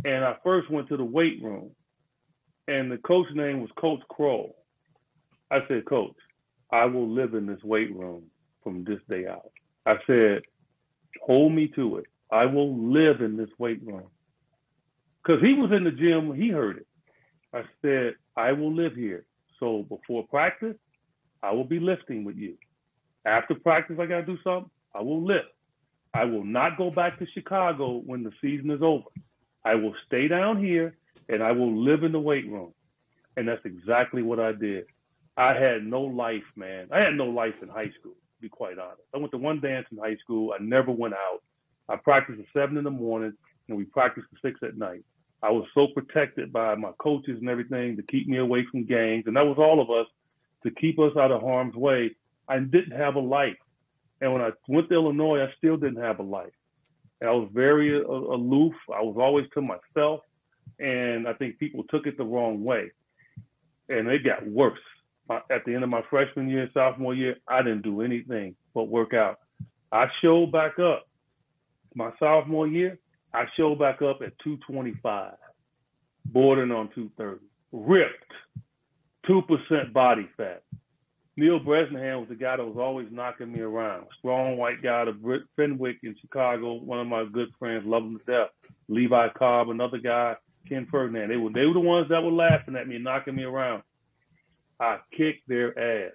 [0.06, 1.72] and I first went to the weight room,
[2.67, 4.56] and the coach name was Coach Crow.
[5.52, 6.15] I said, Coach,
[6.72, 8.24] I will live in this weight room
[8.63, 9.52] from this day out.
[9.86, 10.41] I said,
[11.22, 12.06] hold me to it.
[12.32, 14.08] I will live in this weight room.
[15.24, 16.88] Because he was in the gym, when he heard it.
[17.54, 19.26] I said, I will live here.
[19.60, 20.76] So before practice,
[21.44, 22.56] I will be lifting with you.
[23.26, 24.72] After practice, I got to do something.
[24.96, 25.48] I will lift.
[26.14, 29.06] I will not go back to Chicago when the season is over.
[29.64, 30.96] I will stay down here
[31.30, 32.74] and I will live in the weight room.
[33.38, 34.86] And that's exactly what I did.
[35.38, 36.90] I had no life, man.
[36.92, 39.02] I had no life in high school, to be quite honest.
[39.16, 40.54] I went to one dance in high school.
[40.54, 41.42] I never went out.
[41.88, 43.34] I practiced at seven in the morning
[43.70, 45.06] and we practiced at six at night.
[45.43, 49.23] I was so protected by my coaches and everything to keep me away from gangs,
[49.25, 50.08] and that was all of us
[50.63, 52.15] to keep us out of harm's way.
[52.47, 53.58] I didn't have a life,
[54.19, 56.54] and when I went to Illinois, I still didn't have a life.
[57.19, 58.73] And I was very uh, aloof.
[58.93, 60.21] I was always to myself,
[60.80, 62.91] and I think people took it the wrong way,
[63.89, 64.80] and it got worse.
[65.30, 68.89] At the end of my freshman year, and sophomore year, I didn't do anything but
[68.89, 69.39] work out.
[69.91, 71.08] I showed back up
[71.95, 72.99] my sophomore year.
[73.34, 75.34] I showed back up at 225,
[76.26, 77.39] bordering on 230,
[77.72, 78.34] ripped,
[79.28, 80.63] 2% body fat.
[81.38, 84.06] Neil Bresnahan was the guy that was always knocking me around.
[84.20, 85.15] Strong white guy of
[85.56, 88.50] Fenwick in Chicago, one of my good friends, love him to death.
[88.89, 90.36] Levi Cobb, another guy,
[90.67, 91.30] Ken Ferdinand.
[91.30, 93.84] They were they were the ones that were laughing at me and knocking me around.
[94.80, 96.12] I kicked their ass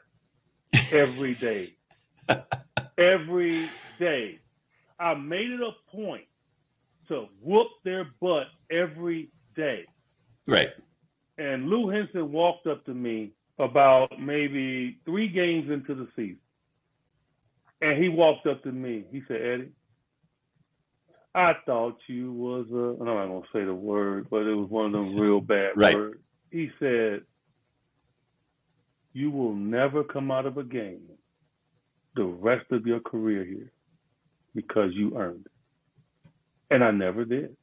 [0.93, 1.75] every day.
[2.99, 4.39] every day.
[4.99, 6.27] I made it a point
[7.09, 9.85] to whoop their butt every day.
[10.47, 10.71] Right.
[11.39, 16.39] And Lou Henson walked up to me about maybe three games into the season.
[17.81, 19.05] And he walked up to me.
[19.11, 19.71] He said, Eddie,
[21.35, 24.71] I thought you was a, I'm not going to say the word, but it was
[24.71, 25.95] one of them real bad right.
[25.95, 26.21] words.
[26.51, 27.23] He said,
[29.13, 31.03] You will never come out of a game
[32.15, 33.71] the rest of your career here
[34.55, 35.53] because you earned it.
[36.71, 37.57] And I never did.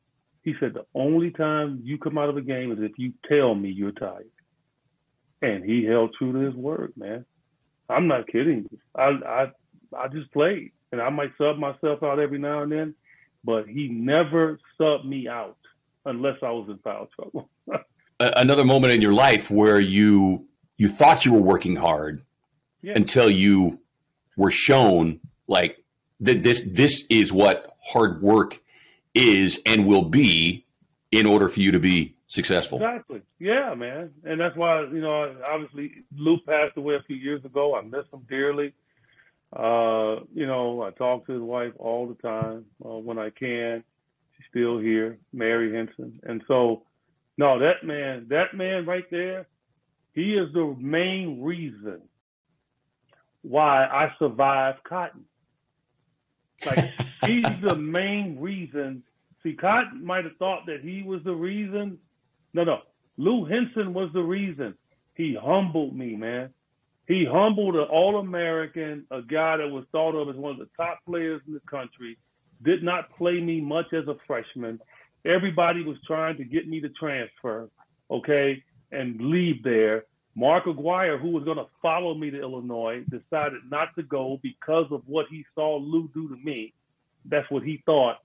[0.44, 3.56] He said, the only time you come out of a game is if you tell
[3.56, 4.30] me you're tired.
[5.42, 7.26] And he held true to his word, man.
[7.90, 8.70] I'm not kidding.
[8.96, 9.52] I I
[9.98, 10.72] I just played.
[10.92, 12.96] And I might sub myself out every now and then,
[13.44, 15.58] but he never subbed me out
[16.06, 17.50] unless I was in foul trouble.
[18.20, 20.46] Another moment in your life where you
[20.78, 22.24] you thought you were working hard
[22.82, 22.94] yeah.
[22.96, 23.80] until you
[24.38, 25.84] were shown like
[26.20, 28.60] that this this is what hard work
[29.14, 30.66] is and will be
[31.12, 32.80] in order for you to be successful.
[32.80, 33.22] Exactly.
[33.40, 34.12] Yeah, man.
[34.24, 37.76] And that's why, you know, obviously Lou passed away a few years ago.
[37.76, 38.74] I miss him dearly.
[39.56, 43.84] Uh, you know, I talk to his wife all the time uh, when I can.
[44.36, 46.20] She's still here, Mary Henson.
[46.24, 46.84] And so,
[47.38, 49.46] no, that man, that man right there,
[50.14, 52.02] he is the main reason
[53.44, 55.26] why I survived Cotton.
[56.66, 56.92] Like
[57.26, 59.04] he's the main reason.
[59.44, 61.98] See, Cotton might have thought that he was the reason.
[62.54, 62.80] No, no.
[63.18, 64.76] Lou Henson was the reason.
[65.16, 66.50] He humbled me, man.
[67.08, 70.70] He humbled an All American, a guy that was thought of as one of the
[70.78, 72.18] top players in the country,
[72.64, 74.80] did not play me much as a freshman.
[75.26, 77.70] Everybody was trying to get me to transfer,
[78.10, 80.06] okay, and leave there.
[80.36, 84.88] Mark Aguirre, who was going to follow me to Illinois, decided not to go because
[84.92, 86.74] of what he saw Lou do to me.
[87.26, 88.18] That's what he thought.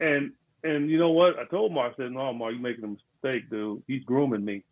[0.00, 0.32] And
[0.64, 1.38] and you know what?
[1.38, 3.82] I told Mark, I said, no, Mark, you're making a mistake, dude.
[3.86, 4.64] He's grooming me.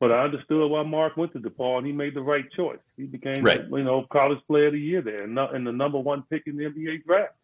[0.00, 2.78] But I understood why Mark went to DePaul, and he made the right choice.
[2.96, 3.64] He became, right.
[3.68, 6.56] you know, college player of the year there, and, and the number one pick in
[6.56, 7.34] the NBA draft.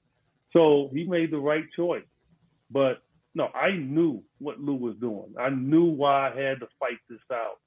[0.52, 2.04] So he made the right choice.
[2.70, 3.02] But
[3.34, 5.34] no, I knew what Lou was doing.
[5.38, 7.60] I knew why I had to fight this out,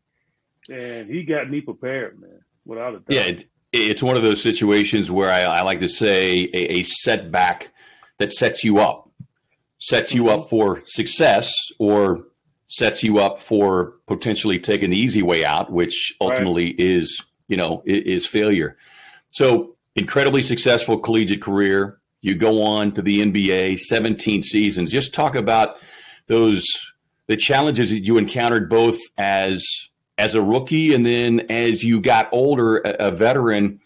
[0.70, 3.06] and he got me prepared, man, without a doubt.
[3.10, 6.84] Yeah, it, it's one of those situations where I, I like to say a, a,
[6.84, 7.74] setback
[8.18, 9.10] that sets you up,
[9.80, 10.42] sets you mm-hmm.
[10.42, 12.26] up for success, or
[12.68, 16.80] sets you up for potentially taking the easy way out, which ultimately right.
[16.80, 18.78] is you know is failure.
[19.32, 24.92] So incredibly successful collegiate career you go on to the NBA, 17 seasons.
[24.92, 25.76] Just talk about
[26.28, 26.66] those
[27.28, 29.64] the challenges that you encountered both as
[30.18, 33.80] as a rookie and then as you got older, a, a veteran.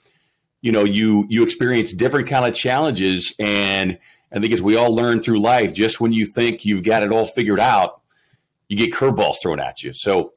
[0.61, 3.97] You know, you you experience different kind of challenges, and
[4.33, 7.11] I think as we all learn through life, just when you think you've got it
[7.11, 8.01] all figured out,
[8.67, 9.93] you get curveballs thrown at you.
[9.93, 10.33] So,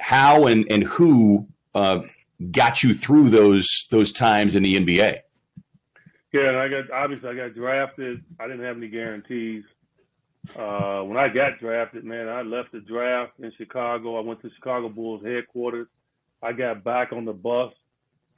[0.00, 2.00] how and and who uh,
[2.50, 5.20] got you through those those times in the NBA?
[6.32, 8.24] Yeah, and I got obviously I got drafted.
[8.40, 9.64] I didn't have any guarantees.
[10.56, 14.18] Uh, when I got drafted, man, I left the draft in Chicago.
[14.18, 15.86] I went to Chicago Bulls headquarters.
[16.42, 17.72] I got back on the bus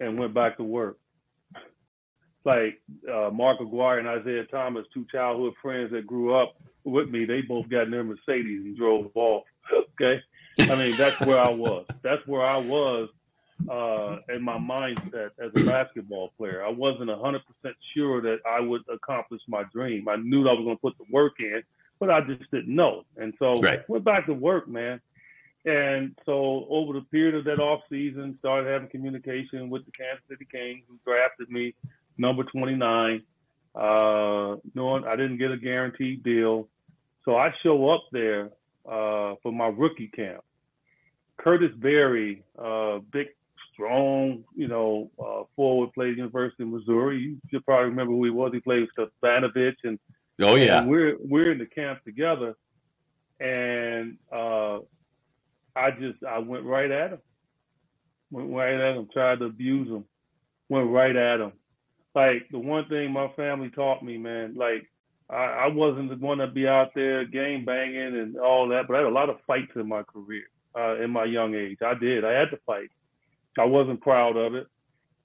[0.00, 0.98] and went back to work.
[2.44, 7.24] Like uh, Mark Aguirre and Isiah Thomas, two childhood friends that grew up with me,
[7.24, 9.44] they both got in their Mercedes and drove off.
[10.00, 10.20] okay,
[10.60, 11.86] I mean that's where I was.
[12.02, 13.08] That's where I was
[13.70, 16.62] uh, in my mindset as a basketball player.
[16.64, 17.40] I wasn't 100%
[17.94, 20.08] sure that I would accomplish my dream.
[20.08, 21.62] I knew I was going to put the work in,
[21.98, 23.04] but I just didn't know.
[23.16, 23.88] And so right.
[23.88, 25.00] went back to work, man.
[25.64, 30.24] And so over the period of that off season, started having communication with the Kansas
[30.28, 31.74] City Kings, who drafted me
[32.18, 33.22] number 29.
[33.74, 36.68] Uh, knowing I didn't get a guaranteed deal,
[37.24, 38.50] so I show up there
[38.88, 40.44] uh, for my rookie camp.
[41.38, 43.28] Curtis Berry, uh, big
[43.72, 47.18] strong, you know, uh, forward played University of Missouri.
[47.18, 48.52] You should probably remember who he was.
[48.52, 49.98] He played with Stipanovich and
[50.42, 52.54] oh yeah, and we're we're in the camp together,
[53.40, 54.78] and uh,
[55.76, 57.18] I just I went right at him,
[58.30, 60.04] went right at him, tried to abuse him,
[60.68, 61.52] went right at him.
[62.14, 64.90] Like the one thing my family taught me, man, like
[65.30, 69.00] I, I wasn't one to be out there game banging and all that, but I
[69.00, 70.44] had a lot of fights in my career,
[70.78, 71.78] uh, in my young age.
[71.84, 72.24] I did.
[72.24, 72.90] I had to fight.
[73.58, 74.66] I wasn't proud of it.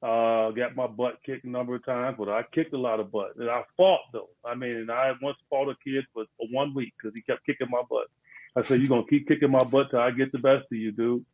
[0.01, 3.11] Uh, got my butt kicked a number of times, but I kicked a lot of
[3.11, 3.35] butt.
[3.37, 4.29] And I fought though.
[4.45, 7.45] I mean, and I once fought a kid for, for one week because he kept
[7.45, 8.07] kicking my butt.
[8.55, 10.93] I said, "You're gonna keep kicking my butt till I get the best of you,
[10.93, 11.25] dude.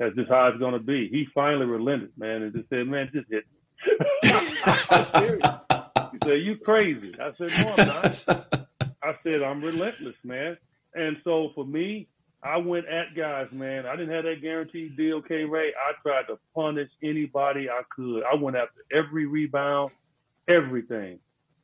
[0.00, 3.28] That's just how it's gonna be." He finally relented, man, and just said, "Man, just
[3.30, 3.58] hit me."
[6.12, 8.68] he said, "You crazy?" I said, "No, I'm not."
[9.02, 10.56] I said, "I'm relentless, man."
[10.94, 12.08] And so for me,
[12.42, 13.86] I went at guys, man.
[13.86, 15.68] I didn't have that guaranteed deal, K Ray.
[15.70, 18.22] I tried to punish anybody I could.
[18.22, 19.90] I went after every rebound,
[20.46, 21.18] everything.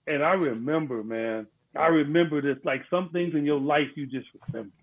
[0.06, 1.46] And I remember, man,
[1.76, 4.74] I remember this like some things in your life you just remember.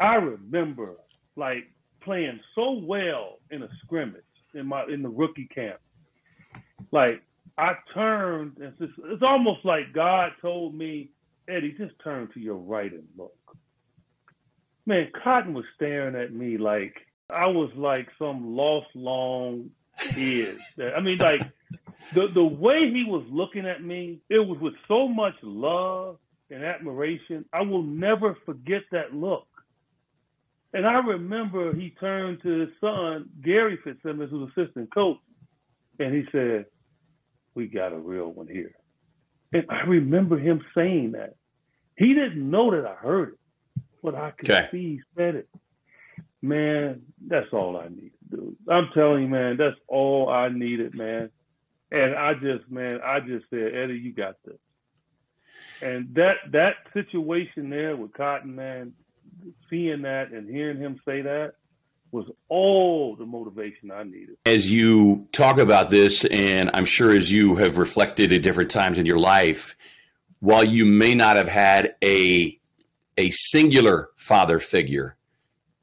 [0.00, 0.96] I remember
[1.36, 1.64] like
[2.02, 4.22] playing so well in a scrimmage
[4.54, 5.78] in my in the rookie camp.
[6.90, 7.22] Like
[7.56, 11.10] I turned and it's, just, it's almost like God told me,
[11.48, 13.35] Eddie, just turn to your right and look
[14.86, 16.94] man, Cotton was staring at me like
[17.28, 20.56] I was like some lost long kid.
[20.78, 21.42] I mean, like
[22.14, 26.18] the the way he was looking at me, it was with so much love
[26.50, 27.44] and admiration.
[27.52, 29.46] I will never forget that look.
[30.72, 35.18] And I remember he turned to his son, Gary Fitzsimmons, who's assistant coach,
[35.98, 36.66] and he said,
[37.54, 38.74] We got a real one here.
[39.52, 41.34] And I remember him saying that.
[41.96, 43.38] He didn't know that I heard it
[44.06, 44.68] but I could okay.
[44.70, 45.48] see he said it.
[46.40, 48.56] Man, that's all I needed, dude.
[48.68, 51.28] I'm telling you, man, that's all I needed, man.
[51.90, 54.58] And I just, man, I just said, Eddie, you got this.
[55.82, 58.92] And that that situation there with Cotton, man,
[59.68, 61.54] seeing that and hearing him say that
[62.12, 64.36] was all the motivation I needed.
[64.46, 68.98] As you talk about this, and I'm sure as you have reflected at different times
[68.98, 69.76] in your life,
[70.38, 72.56] while you may not have had a
[73.16, 75.16] a singular father figure,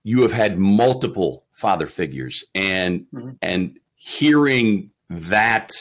[0.03, 3.31] you have had multiple father figures, and mm-hmm.
[3.41, 5.71] and hearing that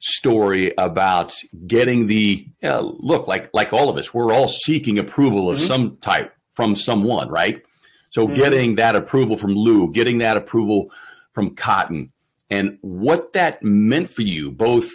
[0.00, 1.34] story about
[1.66, 5.66] getting the uh, look like like all of us, we're all seeking approval of mm-hmm.
[5.66, 7.62] some type from someone, right?
[8.10, 8.36] So mm-hmm.
[8.36, 10.90] getting that approval from Lou, getting that approval
[11.32, 12.12] from Cotton,
[12.50, 14.90] and what that meant for you, both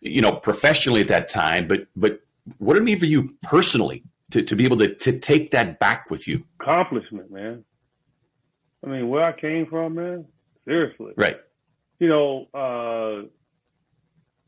[0.00, 2.20] you know professionally at that time, but but
[2.58, 6.10] what it mean for you personally to, to be able to, to take that back
[6.10, 6.44] with you?
[6.60, 7.64] Accomplishment, man.
[8.84, 10.26] I mean, where I came from, man,
[10.64, 11.12] seriously.
[11.16, 11.38] Right.
[11.98, 13.28] You know, uh,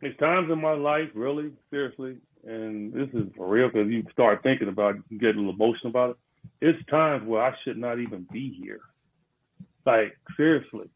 [0.01, 4.43] there's times in my life, really, seriously, and this is for real because you start
[4.43, 6.17] thinking about it, you get a little emotional about it.
[6.61, 8.81] It's times where I should not even be here.
[9.85, 10.89] Like, seriously.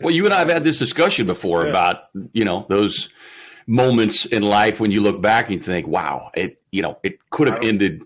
[0.00, 1.70] Well, you and I have had this discussion before yeah.
[1.70, 3.08] about, you know, those
[3.66, 7.46] moments in life when you look back and think, wow, it, you know, it could
[7.46, 8.02] have ended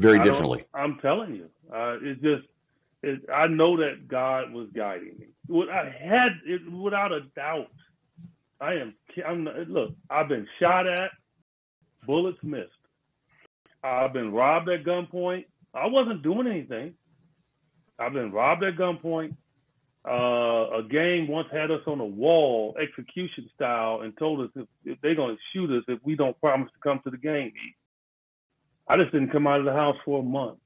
[0.00, 0.64] very I differently.
[0.74, 2.42] I'm telling you, uh, it's just,
[3.02, 5.26] it, I know that God was guiding me.
[5.46, 7.68] What I had it without a doubt.
[8.60, 8.94] I am.
[9.26, 9.48] I'm.
[9.68, 11.10] Look, I've been shot at,
[12.06, 12.68] bullets missed.
[13.82, 15.46] I've been robbed at gunpoint.
[15.72, 16.94] I wasn't doing anything.
[17.98, 19.34] I've been robbed at gunpoint.
[20.06, 24.66] Uh, a gang once had us on a wall, execution style, and told us if,
[24.84, 27.52] if they're going to shoot us if we don't promise to come to the game.
[28.90, 30.58] I just didn't come out of the house for a month.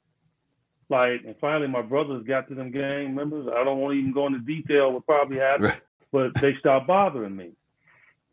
[0.89, 3.47] Like, and finally, my brothers got to them gang members.
[3.55, 5.81] I don't want to even go into detail what probably happened, right.
[6.11, 7.53] but they stopped bothering me.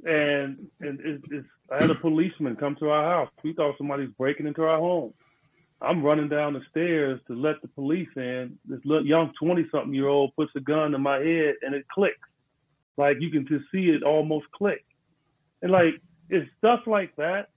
[0.05, 3.29] And and it, it's, I had a policeman come to our house.
[3.43, 5.13] We thought somebody's breaking into our home.
[5.81, 8.57] I'm running down the stairs to let the police in.
[8.65, 11.85] This little young 20 something year old puts a gun in my head and it
[11.93, 12.29] clicks.
[12.95, 14.85] Like you can just see it almost click.
[15.61, 15.95] And like
[16.29, 17.49] it's stuff like that.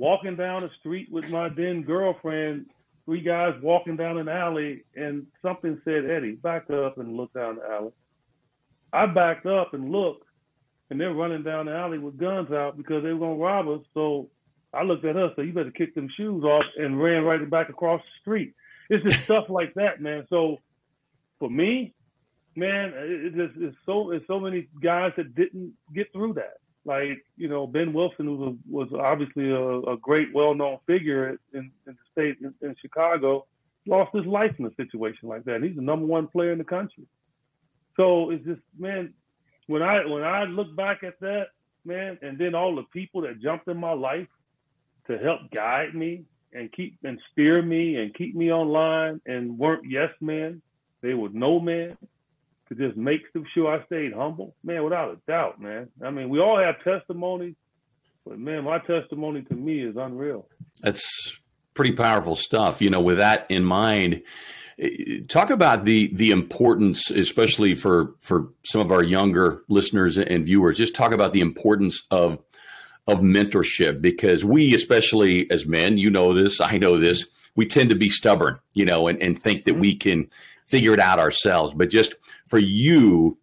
[0.00, 2.70] Walking down the street with my then girlfriend,
[3.04, 7.56] three guys walking down an alley, and something said, Eddie, back up and look down
[7.56, 7.92] the alley.
[8.94, 10.26] I backed up and looked,
[10.88, 13.84] and they're running down the alley with guns out because they were gonna rob us.
[13.92, 14.30] So
[14.72, 17.68] I looked at her, so you better kick them shoes off, and ran right back
[17.68, 18.54] across the street.
[18.88, 20.26] It's just stuff like that, man.
[20.30, 20.60] So
[21.38, 21.92] for me,
[22.56, 26.56] man, it, just it's so it's so many guys that didn't get through that.
[26.84, 31.94] Like you know, Ben Wilson, was, was obviously a, a great, well-known figure in, in
[31.94, 33.46] the state in, in, Chicago,
[33.86, 35.62] lost his life in a situation like that.
[35.62, 37.04] He's the number one player in the country.
[37.96, 39.12] So it's just, man,
[39.66, 41.48] when I when I look back at that,
[41.84, 44.28] man, and then all the people that jumped in my life
[45.06, 49.84] to help guide me and keep and steer me and keep me online and weren't
[49.88, 50.62] yes men.
[51.02, 51.96] They were no men
[52.70, 54.54] to just make sure I stayed humble.
[54.62, 55.88] Man, without a doubt, man.
[56.02, 57.56] I mean, we all have testimonies,
[58.24, 60.46] but man, my testimony to me is unreal.
[60.80, 61.38] That's
[61.74, 62.80] pretty powerful stuff.
[62.80, 64.22] You know, with that in mind,
[65.28, 70.78] talk about the the importance, especially for for some of our younger listeners and viewers.
[70.78, 72.38] Just talk about the importance of
[73.08, 77.88] of mentorship because we, especially as men, you know this, I know this, we tend
[77.90, 79.80] to be stubborn, you know, and, and think that mm-hmm.
[79.80, 80.28] we can
[80.70, 81.74] figure it out ourselves.
[81.74, 82.14] But just
[82.46, 83.36] for you,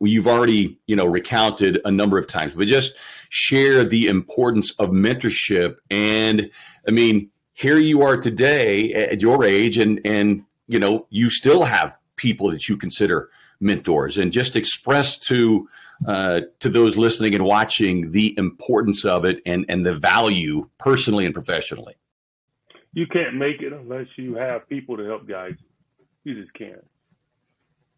[0.00, 2.94] you've already, you know, recounted a number of times, but just
[3.30, 5.76] share the importance of mentorship.
[5.90, 6.50] And
[6.86, 11.64] I mean, here you are today at your age and, and, you know, you still
[11.64, 13.30] have people that you consider
[13.60, 15.68] mentors and just express to
[16.06, 21.24] uh, to those listening and watching the importance of it and and the value personally
[21.24, 21.94] and professionally
[22.92, 25.71] you can't make it unless you have people to help guide you
[26.24, 26.84] you just can't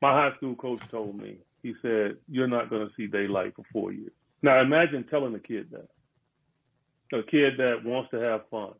[0.03, 3.65] my high school coach told me he said you're not going to see daylight for
[3.73, 4.13] four years
[4.43, 5.89] now imagine telling a kid that
[7.17, 8.73] a kid that wants to have fun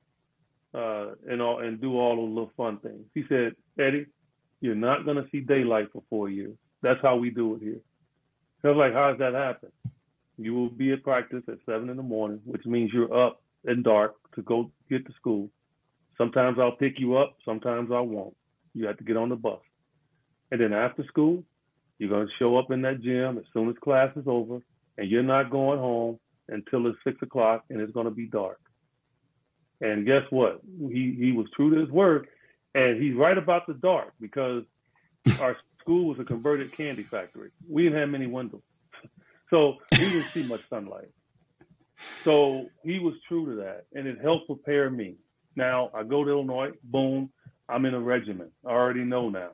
[0.75, 4.07] uh, and all and do all those little fun things he said eddie
[4.61, 7.81] you're not going to see daylight for four years that's how we do it here.
[8.63, 9.71] I was like, how does that happen?
[10.37, 13.83] You will be at practice at seven in the morning, which means you're up in
[13.83, 15.49] dark to go get to school.
[16.19, 18.37] Sometimes I'll pick you up, sometimes I won't.
[18.75, 19.61] You have to get on the bus.
[20.51, 21.45] And then after school,
[21.99, 24.61] you're going to show up in that gym as soon as class is over,
[24.99, 26.19] and you're not going home
[26.49, 28.61] until it's six o'clock and it's going to be dark.
[29.81, 30.61] And guess what?
[30.89, 32.29] He he was true to his word,
[32.75, 34.65] and he's right about the dark because
[35.41, 37.51] our school was a converted candy factory.
[37.69, 38.63] We didn't have many windows.
[39.51, 41.11] So we didn't see much sunlight.
[42.25, 45.17] So he was true to that, and it helped prepare me.
[45.55, 47.31] Now I go to Illinois, boom,
[47.69, 48.53] I'm in a regiment.
[48.67, 49.51] I already know now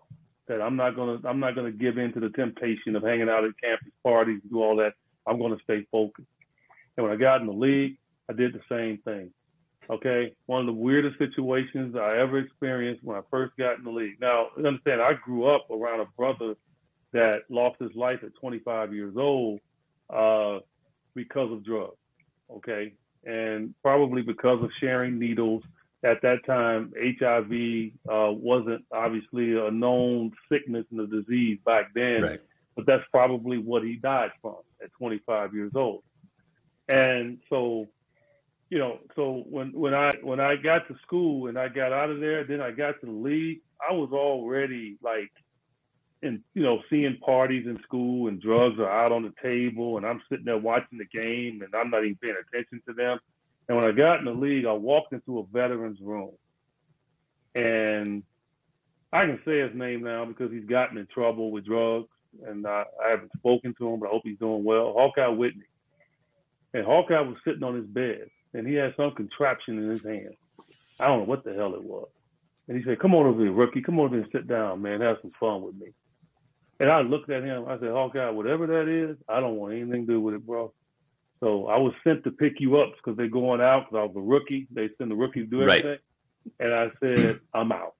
[0.48, 3.44] that I'm not gonna I'm not gonna give in to the temptation of hanging out
[3.44, 4.94] at campus parties and do all that.
[5.26, 6.28] I'm gonna stay focused.
[6.96, 7.98] And when I got in the league,
[8.28, 9.30] I did the same thing.
[9.88, 13.90] Okay, one of the weirdest situations I ever experienced when I first got in the
[13.90, 14.20] league.
[14.20, 16.54] Now, understand, I grew up around a brother
[17.12, 19.58] that lost his life at 25 years old
[20.08, 20.60] uh,
[21.14, 21.96] because of drugs.
[22.50, 22.94] Okay,
[23.24, 25.62] and probably because of sharing needles.
[26.02, 32.22] At that time, HIV uh, wasn't obviously a known sickness and a disease back then,
[32.22, 32.40] right.
[32.74, 36.02] but that's probably what he died from at 25 years old.
[36.88, 37.88] And so
[38.70, 42.08] you know, so when when I when I got to school and I got out
[42.08, 43.60] of there, then I got to the league.
[43.86, 45.32] I was already like,
[46.22, 50.06] in you know, seeing parties in school and drugs are out on the table, and
[50.06, 53.18] I'm sitting there watching the game, and I'm not even paying attention to them.
[53.70, 56.32] And when I got in the league, I walked into a veterans room,
[57.54, 58.24] and
[59.12, 62.08] I can say his name now because he's gotten in trouble with drugs,
[62.44, 64.92] and I, I haven't spoken to him, but I hope he's doing well.
[64.92, 65.68] Hawkeye Whitney,
[66.74, 70.34] and Hawkeye was sitting on his bed, and he had some contraption in his hand.
[70.98, 72.08] I don't know what the hell it was.
[72.66, 73.82] And he said, "Come on over here, rookie.
[73.82, 75.00] Come over here and sit down, man.
[75.00, 75.92] Have some fun with me."
[76.80, 77.66] And I looked at him.
[77.68, 80.74] I said, "Hawkeye, whatever that is, I don't want anything to do with it, bro."
[81.40, 84.16] So I was sent to pick you up because they're going out because I was
[84.16, 84.66] a rookie.
[84.70, 85.90] They send the rookie to do everything.
[85.90, 86.00] Right.
[86.60, 87.94] And I said, I'm out.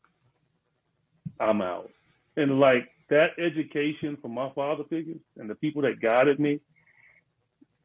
[1.39, 1.91] I'm out.
[2.37, 6.61] And like that education from my father figures and the people that guided me,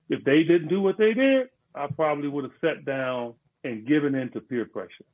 [0.09, 3.33] if they didn't do what they did, I probably would have sat down
[3.63, 5.05] and given in to peer pressure.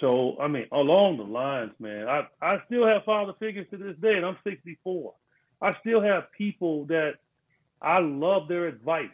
[0.00, 3.96] So, I mean, along the lines, man, I, I still have father figures to this
[4.00, 5.14] day, and I'm 64.
[5.62, 7.14] I still have people that
[7.80, 9.06] I love their advice.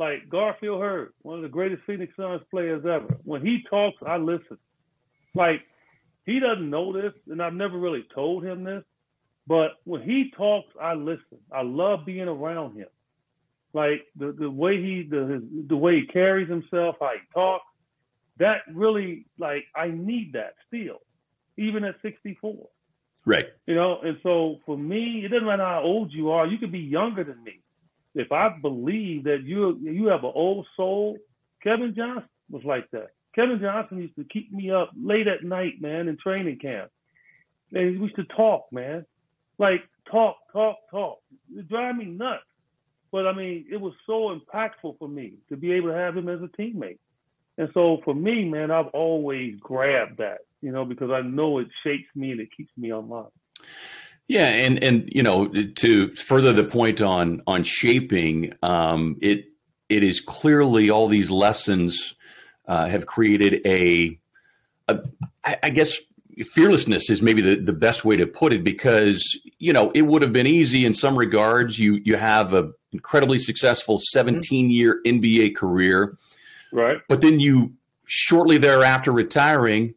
[0.00, 3.18] Like Garfield Heard, one of the greatest Phoenix Suns players ever.
[3.24, 4.56] When he talks, I listen.
[5.34, 5.60] Like
[6.24, 8.82] he doesn't know this, and I've never really told him this,
[9.46, 11.36] but when he talks, I listen.
[11.52, 12.86] I love being around him.
[13.74, 17.66] Like the, the way he the the way he carries himself, how he talks,
[18.38, 21.00] that really like I need that still,
[21.58, 22.56] even at 64.
[23.26, 23.48] Right.
[23.66, 26.46] You know, and so for me, it doesn't matter how old you are.
[26.46, 27.60] You could be younger than me
[28.14, 31.18] if I believe that you you have an old soul,
[31.62, 33.10] Kevin Johnson was like that.
[33.34, 36.90] Kevin Johnson used to keep me up late at night, man, in training camp.
[37.72, 39.06] And we used to talk, man.
[39.58, 41.20] Like talk, talk, talk.
[41.54, 42.42] It drive me nuts.
[43.12, 46.28] But I mean, it was so impactful for me to be able to have him
[46.28, 46.98] as a teammate.
[47.58, 51.68] And so for me, man, I've always grabbed that, you know, because I know it
[51.84, 53.30] shapes me and it keeps me online.
[54.30, 59.46] Yeah, and and you know to further the point on on shaping, um, it
[59.88, 62.14] it is clearly all these lessons
[62.68, 64.20] uh, have created a,
[64.86, 65.00] a
[65.44, 65.98] I, I guess
[66.44, 70.22] fearlessness is maybe the, the best way to put it because you know it would
[70.22, 71.76] have been easy in some regards.
[71.80, 76.16] You you have an incredibly successful 17 year NBA career,
[76.70, 76.98] right?
[77.08, 77.72] But then you
[78.06, 79.94] shortly thereafter retiring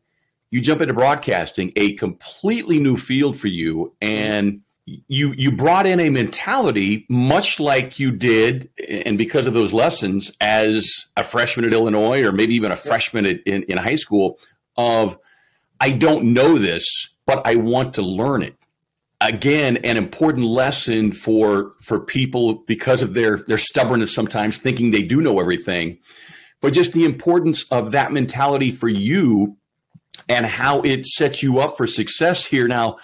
[0.54, 6.00] you jump into broadcasting, a completely new field for you, and you you brought in
[6.00, 11.74] a mentality much like you did, and because of those lessons, as a freshman at
[11.74, 14.38] Illinois, or maybe even a freshman at, in in high school,
[14.78, 15.18] of
[15.80, 16.86] I don't know this,
[17.26, 18.56] but I want to learn it.
[19.22, 25.02] Again, an important lesson for for people because of their their stubbornness sometimes thinking they
[25.02, 25.98] do know everything,
[26.62, 29.58] but just the importance of that mentality for you
[30.30, 32.68] and how it sets you up for success here.
[32.68, 32.98] Now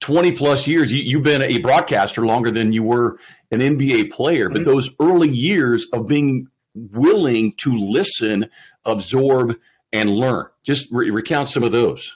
[0.00, 3.18] 20 plus years you, have been a broadcaster longer than you were
[3.50, 4.70] an nba player but mm-hmm.
[4.70, 8.48] those early years of being willing to listen
[8.84, 9.58] absorb
[9.92, 10.46] and learn.
[10.64, 12.14] Just re- recount some of those.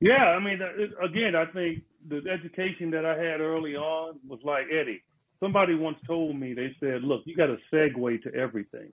[0.00, 0.60] Yeah i mean
[1.02, 5.02] again i think the education that i had early on was like eddie.
[5.40, 8.92] Somebody once told me they said look you got to segue to everything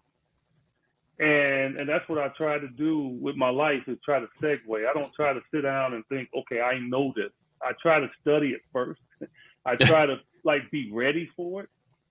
[1.19, 4.87] and and that's what I try to do with my life is try to segue.
[4.87, 7.31] I don't try to sit down and think, okay, I know this.
[7.61, 9.01] I try to study it first.
[9.65, 11.69] I try to like be ready for it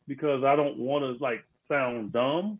[0.09, 2.59] because I don't want to like sound dumb.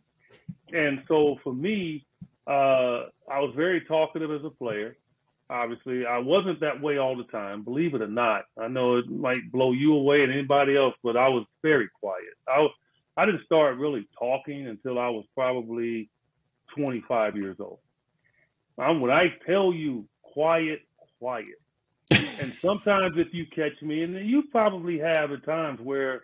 [0.71, 2.05] And so for me,
[2.47, 4.97] uh, I was very talkative as a player.
[5.49, 7.63] Obviously, I wasn't that way all the time.
[7.63, 11.15] Believe it or not, I know it might blow you away and anybody else, but
[11.15, 12.23] I was very quiet.
[12.47, 12.67] I
[13.17, 16.09] I didn't start really talking until I was probably
[16.77, 17.79] 25 years old.
[18.77, 20.81] I'm, when I tell you quiet,
[21.19, 21.59] quiet.
[22.11, 26.23] and sometimes if you catch me, and you probably have at times where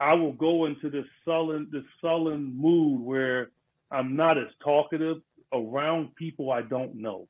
[0.00, 3.50] I will go into this sullen, this sullen mood where
[3.90, 5.18] I'm not as talkative
[5.52, 7.28] around people I don't know.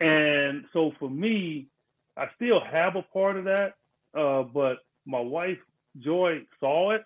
[0.00, 1.68] And so for me,
[2.16, 3.74] I still have a part of that,
[4.14, 5.58] uh, but my wife
[5.98, 7.04] Joy saw it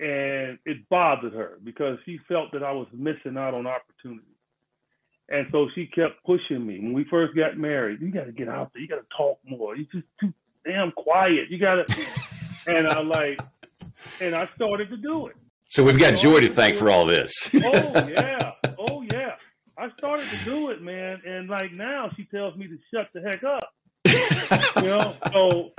[0.00, 4.24] and it bothered her because she felt that I was missing out on opportunities.
[5.28, 6.80] And so she kept pushing me.
[6.80, 8.82] When we first got married, you got to get out there.
[8.82, 9.76] You got to talk more.
[9.76, 10.32] You're just too
[10.64, 11.50] damn quiet.
[11.50, 12.06] You got to.
[12.66, 13.40] and I like,
[14.20, 15.36] and I started to do it.
[15.68, 17.48] So we've got Joy to thank for all this.
[17.54, 17.58] oh
[18.08, 19.34] yeah, oh yeah.
[19.78, 23.20] I started to do it, man, and like now she tells me to shut the
[23.20, 23.72] heck up.
[24.82, 25.70] you know, so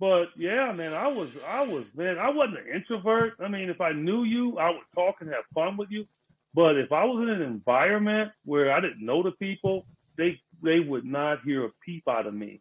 [0.00, 3.34] but yeah, man, I was, I was, man, I wasn't an introvert.
[3.40, 6.06] I mean, if I knew you, I would talk and have fun with you.
[6.54, 9.86] But if I was in an environment where I didn't know the people,
[10.16, 12.60] they they would not hear a peep out of me.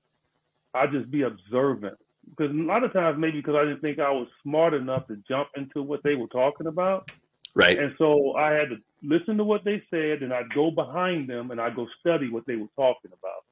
[0.73, 1.97] I'd just be observant.
[2.29, 5.17] Because a lot of times, maybe because I didn't think I was smart enough to
[5.27, 7.09] jump into what they were talking about.
[7.55, 7.79] Right.
[7.79, 11.51] And so I had to listen to what they said, and I'd go behind them
[11.51, 13.45] and I'd go study what they were talking about.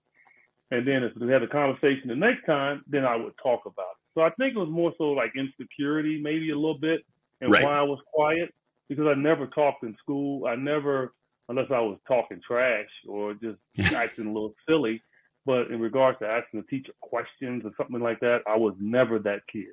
[0.71, 3.85] And then if we had a conversation the next time, then I would talk about
[3.93, 4.05] it.
[4.15, 7.01] So I think it was more so like insecurity, maybe a little bit,
[7.41, 7.63] and Right.
[7.63, 8.53] why I was quiet
[8.89, 10.45] because I never talked in school.
[10.47, 11.13] I never,
[11.49, 13.57] unless I was talking trash or just
[13.93, 15.01] acting a little silly.
[15.45, 19.19] But in regards to asking the teacher questions or something like that, I was never
[19.19, 19.65] that kid.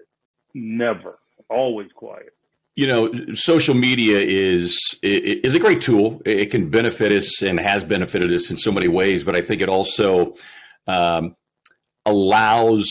[0.55, 1.19] Never.
[1.49, 2.33] Always quiet.
[2.77, 7.85] you know social media is is a great tool it can benefit us and has
[7.85, 10.33] benefited us in so many ways but i think it also
[10.87, 11.37] um,
[12.07, 12.91] allows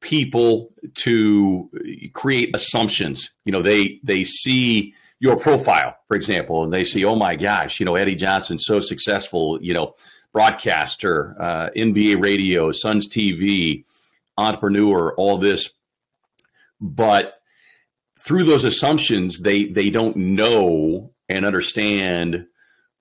[0.00, 1.70] people to
[2.12, 3.30] create assumptions.
[3.44, 7.80] You know they they see your profile for example and they see oh my gosh
[7.80, 9.94] you know eddie johnson so successful you know
[10.30, 13.82] broadcaster uh, nba radio suns tv
[14.38, 15.70] entrepreneur all this.
[16.80, 17.34] But
[18.20, 22.46] through those assumptions they they don't know and understand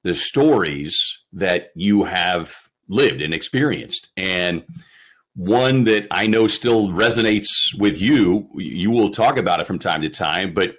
[0.03, 0.97] the stories
[1.33, 4.09] that you have lived and experienced.
[4.15, 4.63] And
[5.35, 10.01] one that I know still resonates with you you will talk about it from time
[10.01, 10.77] to time but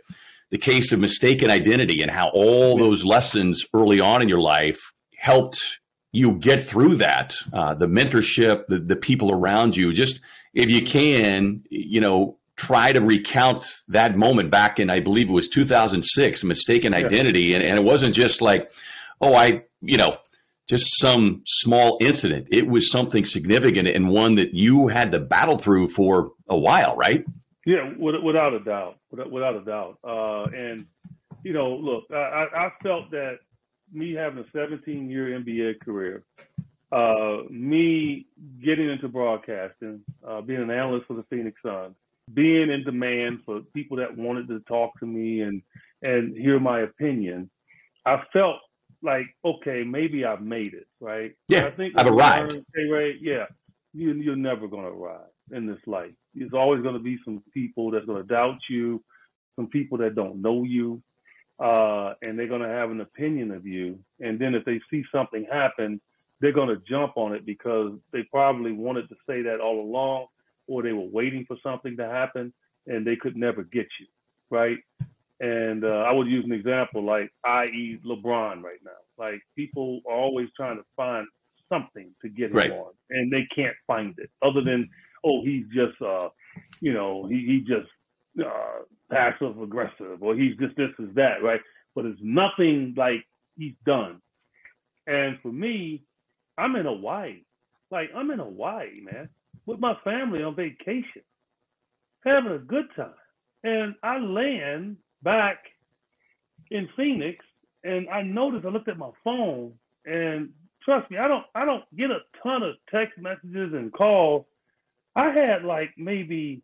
[0.50, 4.92] the case of mistaken identity and how all those lessons early on in your life
[5.18, 5.78] helped
[6.12, 9.92] you get through that uh, the mentorship the, the people around you.
[9.92, 10.20] Just
[10.54, 15.32] if you can you know try to recount that moment back in, I believe it
[15.32, 17.54] was 2006, mistaken identity.
[17.54, 18.72] And, and it wasn't just like,
[19.20, 20.16] oh, I, you know,
[20.66, 22.48] just some small incident.
[22.50, 26.96] It was something significant and one that you had to battle through for a while,
[26.96, 27.24] right?
[27.64, 29.98] Yeah, without a doubt, without, a doubt.
[30.04, 30.86] Uh, and
[31.42, 33.38] you know, look, I, I felt that
[33.92, 36.24] me having a 17 year NBA career,
[36.92, 38.26] uh, me
[38.64, 41.94] getting into broadcasting, uh, being an analyst for the Phoenix Suns,
[42.32, 45.62] being in demand for people that wanted to talk to me and
[46.02, 47.50] and hear my opinion,
[48.04, 48.58] I felt
[49.02, 51.34] like okay, maybe I've made it, right?
[51.48, 52.60] Yeah, I think I've arrived.
[52.74, 53.46] Hey, Ray, yeah,
[53.92, 56.12] you you're never gonna arrive in this life.
[56.34, 59.02] There's always gonna be some people that's gonna doubt you,
[59.56, 61.02] some people that don't know you,
[61.58, 63.98] uh, and they're gonna have an opinion of you.
[64.20, 66.00] And then if they see something happen,
[66.40, 70.26] they're gonna jump on it because they probably wanted to say that all along,
[70.66, 72.52] or they were waiting for something to happen
[72.86, 74.06] and they could never get you,
[74.50, 74.78] right?
[75.40, 78.92] And uh, I would use an example like, i.e., LeBron right now.
[79.18, 81.26] Like people are always trying to find
[81.72, 82.70] something to get him Right.
[82.70, 84.88] on, and they can't find it other than,
[85.24, 86.28] oh, he's just, uh,
[86.80, 87.88] you know, he he just
[88.46, 91.60] uh, passive aggressive, or he's just this is that, right?
[91.94, 93.24] But it's nothing like
[93.58, 94.20] he's done.
[95.06, 96.04] And for me,
[96.58, 97.42] I'm in Hawaii.
[97.90, 99.28] Like I'm in Hawaii, man,
[99.66, 101.22] with my family on vacation,
[102.24, 103.12] having a good time.
[103.64, 104.96] And I land
[105.26, 105.58] back
[106.70, 107.44] in Phoenix,
[107.82, 109.72] and I noticed I looked at my phone,
[110.04, 110.50] and
[110.84, 114.46] trust me, I don't I don't get a ton of text messages and calls.
[115.16, 116.62] I had like maybe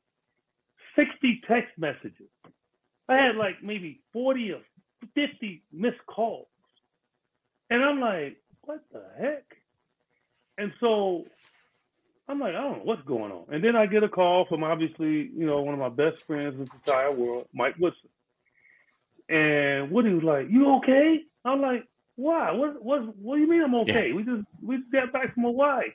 [0.95, 2.31] 60 text messages.
[3.09, 4.61] I had like maybe 40 or
[5.15, 6.47] 50 missed calls.
[7.69, 9.45] And I'm like, what the heck?
[10.59, 11.25] And so
[12.29, 13.47] I'm like, I don't know what's going on.
[13.51, 16.55] And then I get a call from obviously, you know, one of my best friends
[16.55, 18.11] in the entire world, Mike Woodson.
[19.29, 21.21] And Woody was like, You okay?
[21.45, 21.85] I'm like,
[22.17, 22.53] Why?
[22.53, 24.13] What what what do you mean I'm okay?
[24.13, 25.89] We just we just got back from Hawaii.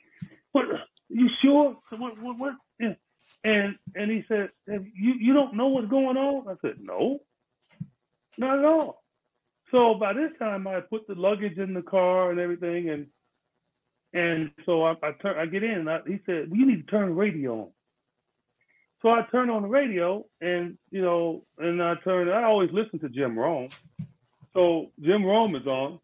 [0.52, 0.66] What
[1.08, 1.76] you sure?
[1.90, 2.94] What what what yeah.
[3.44, 6.48] And and he said, You you don't know what's going on?
[6.48, 7.20] I said, No.
[8.36, 9.02] Not at all.
[9.70, 13.06] So by this time I put the luggage in the car and everything and
[14.14, 16.86] and so I, I turn I get in and I, he said, well, you need
[16.86, 17.68] to turn the radio on.
[19.02, 22.98] So I turn on the radio and you know, and I turn I always listen
[23.00, 23.68] to Jim Rome.
[24.54, 26.00] So Jim Rome is on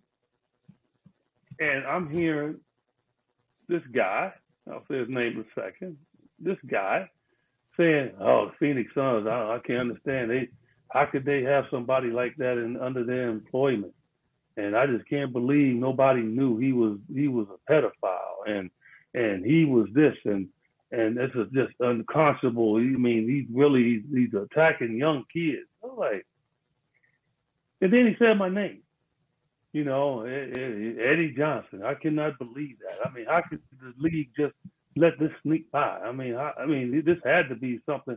[1.58, 2.56] and I'm hearing
[3.68, 4.32] this guy,
[4.70, 5.96] I'll say his name in a second,
[6.38, 7.08] this guy
[7.76, 10.30] saying, Oh, Phoenix Suns, I, I can't understand.
[10.30, 10.48] They
[10.90, 13.94] how could they have somebody like that in under their employment?
[14.56, 18.70] And I just can't believe nobody knew he was he was a pedophile and
[19.14, 20.48] and he was this and
[20.94, 22.76] and this is just unconscionable.
[22.76, 25.66] I mean, he's really he's, attacking young kids.
[25.82, 26.26] I'm like,
[27.80, 28.80] and then he said my name.
[29.72, 31.82] You know, Eddie Johnson.
[31.84, 33.06] I cannot believe that.
[33.06, 34.54] I mean, how could the league just
[34.96, 35.98] let this sneak by?
[35.98, 38.16] I mean, I, I mean, this had to be something.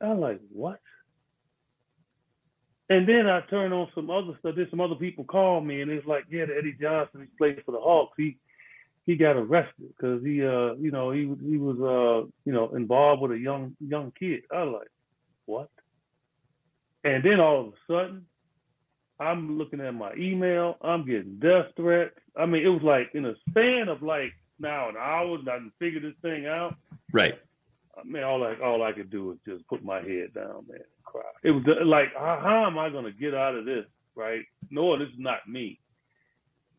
[0.00, 0.78] I'm like, what?
[2.88, 4.54] And then I turned on some other stuff.
[4.56, 7.72] Then some other people called me, and it's like, yeah, Eddie Johnson, he played for
[7.72, 8.14] the Hawks.
[8.16, 8.36] He
[9.06, 13.22] he got arrested because he, uh, you know, he he was, uh, you know, involved
[13.22, 14.42] with a young young kid.
[14.52, 14.90] I was like,
[15.46, 15.70] what?
[17.04, 18.26] And then all of a sudden,
[19.18, 20.76] I'm looking at my email.
[20.82, 22.14] I'm getting death threats.
[22.36, 25.38] I mean, it was like in a span of like now an hour.
[25.38, 26.76] I didn't figure this thing out.
[27.12, 27.38] Right.
[27.98, 30.78] I mean, all I all I could do was just put my head down, man,
[30.78, 31.22] and cry.
[31.42, 33.84] It was like, how, how am I going to get out of this?
[34.14, 34.42] Right?
[34.70, 35.78] No, this is not me,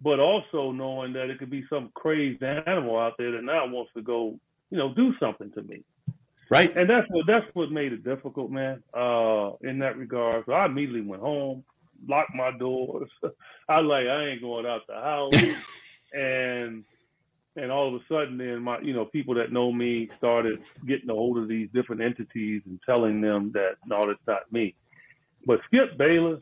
[0.02, 3.92] but also knowing that it could be some crazed animal out there that now wants
[3.96, 4.40] to go,
[4.70, 5.84] you know, do something to me.
[6.50, 6.76] Right.
[6.76, 8.84] And that's what that's what made it difficult, man.
[8.94, 11.64] Uh, in that regard, so I immediately went home
[12.08, 13.10] locked my doors.
[13.70, 15.34] I like I ain't going out the house,
[16.14, 16.84] and
[17.56, 21.10] and all of a sudden, then my you know people that know me started getting
[21.10, 24.76] a hold of these different entities and telling them that no, that's not me.
[25.46, 26.42] But Skip Bayless,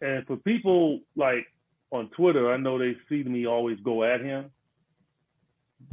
[0.00, 1.46] and for people like
[1.90, 4.50] on Twitter, I know they see me always go at him.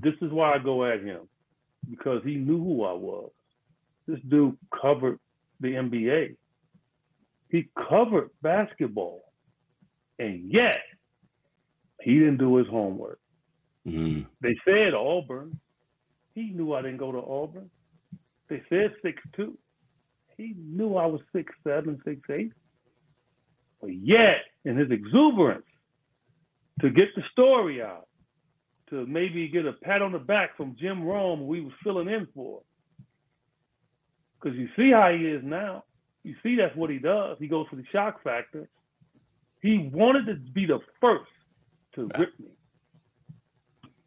[0.01, 1.27] This is why I go at him
[1.89, 3.31] because he knew who I was.
[4.07, 5.19] This dude covered
[5.59, 6.35] the NBA
[7.53, 9.31] he covered basketball,
[10.17, 10.79] and yet
[12.01, 13.19] he didn't do his homework.
[13.87, 14.25] Mm.
[14.41, 15.59] They said Auburn.
[16.33, 17.69] He knew I didn't go to Auburn.
[18.49, 19.55] They said six two.
[20.35, 22.53] He knew I was six seven, six eight.
[23.79, 25.67] But yet, in his exuberance,
[26.81, 28.07] to get the story out,
[28.89, 32.27] to maybe get a pat on the back from Jim Rome, we was filling in
[32.33, 32.61] for.
[34.41, 35.83] Because you see how he is now
[36.23, 37.37] you see that's what he does.
[37.39, 38.67] He goes for the shock factor.
[39.61, 41.29] He wanted to be the first
[41.95, 42.47] to rip me.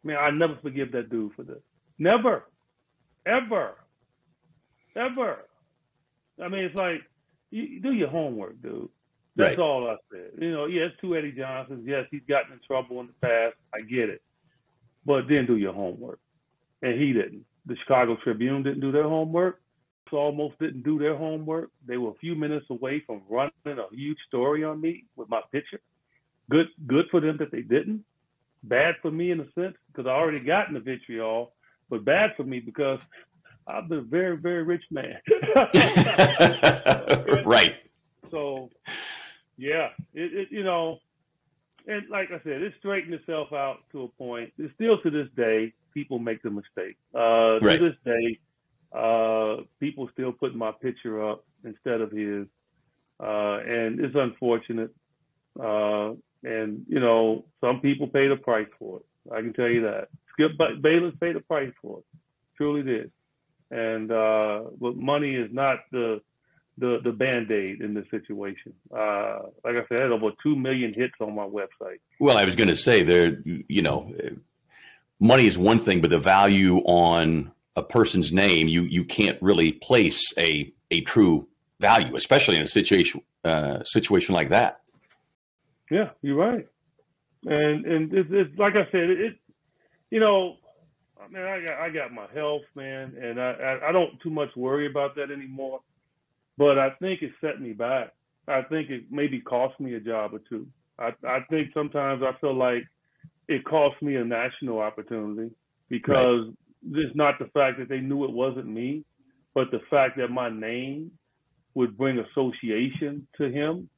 [0.03, 1.61] Man, I never forgive that dude for this.
[1.99, 2.43] Never.
[3.25, 3.75] Ever.
[4.95, 5.45] Ever.
[6.43, 7.01] I mean, it's like,
[7.49, 8.89] you, do your homework, dude.
[9.37, 9.59] That's right.
[9.59, 10.31] all I said.
[10.39, 11.85] You know, yes, two Eddie Johnsons.
[11.87, 13.55] Yes, he's gotten in trouble in the past.
[13.73, 14.21] I get it.
[15.05, 16.19] But then do your homework.
[16.81, 17.45] And he didn't.
[17.65, 19.61] The Chicago Tribune didn't do their homework
[20.15, 21.71] almost didn't do their homework.
[21.85, 25.41] They were a few minutes away from running a huge story on me with my
[25.51, 25.81] picture.
[26.49, 28.05] Good, good for them that they didn't.
[28.63, 31.53] Bad for me in a sense because I already gotten the vitriol,
[31.89, 32.99] but bad for me because
[33.67, 35.17] I'm a very, very rich man.
[37.45, 37.75] right.
[38.31, 38.69] So,
[39.57, 40.99] yeah, it, it, you know,
[41.87, 44.53] and like I said, it straightened itself out to a point.
[44.57, 46.97] It's still to this day, people make the mistake.
[47.15, 47.79] Uh, right.
[47.79, 48.39] To this day,
[48.93, 52.45] uh, people still putting my picture up instead of his,
[53.19, 54.93] uh, and it's unfortunate.
[55.59, 56.11] Uh,
[56.43, 59.33] and you know, some people pay the price for it.
[59.33, 60.09] I can tell you that.
[60.33, 60.51] Skip
[60.81, 62.05] Bayless paid the price for it,
[62.57, 63.11] truly did.
[63.71, 66.21] And uh, but money is not the
[66.77, 68.73] the the band aid in this situation.
[68.91, 71.99] Uh, like I said, I had over two million hits on my website.
[72.19, 74.13] Well, I was going to say there, you know,
[75.19, 79.73] money is one thing, but the value on a person's name, you you can't really
[79.73, 81.47] place a a true
[81.79, 84.81] value, especially in a situation uh, situation like that.
[85.89, 86.67] Yeah, you're right.
[87.45, 89.35] And and it's, it's like I said, it,
[90.09, 90.57] you know,
[91.19, 94.29] I mean, I got I got my health, man, and I, I I don't too
[94.29, 95.81] much worry about that anymore.
[96.57, 98.13] But I think it set me back.
[98.47, 100.67] I think it maybe cost me a job or two.
[100.97, 102.83] I I think sometimes I feel like
[103.47, 105.51] it cost me a national opportunity
[105.89, 106.55] because right
[106.91, 109.03] just not the fact that they knew it wasn't me,
[109.53, 111.11] but the fact that my name
[111.73, 113.89] would bring association to him,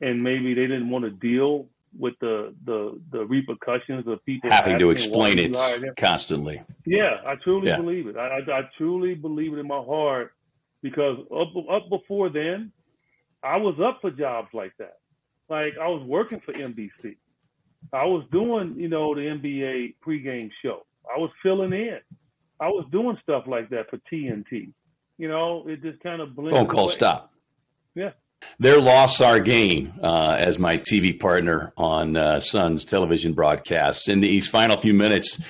[0.00, 4.78] and maybe they didn't want to deal with the the the repercussions of people having
[4.78, 6.62] to explain it constantly.
[6.86, 7.76] Yeah, I truly yeah.
[7.76, 8.16] believe it.
[8.16, 10.34] I, I, I truly believe it in my heart
[10.82, 12.72] because up up before then,
[13.42, 14.98] I was up for jobs like that.
[15.48, 17.16] Like I was working for NBC.
[17.92, 20.86] I was doing, you know, the NBA pregame show.
[21.14, 21.98] I was filling in.
[22.60, 24.72] I was doing stuff like that for TNT.
[25.18, 26.54] You know, it just kind of blended.
[26.54, 26.94] Phone call away.
[26.94, 27.32] stop.
[27.94, 28.10] Yeah.
[28.58, 34.08] Their loss, our gain, uh, as my TV partner on uh, Suns television broadcasts.
[34.08, 35.40] In these final few minutes,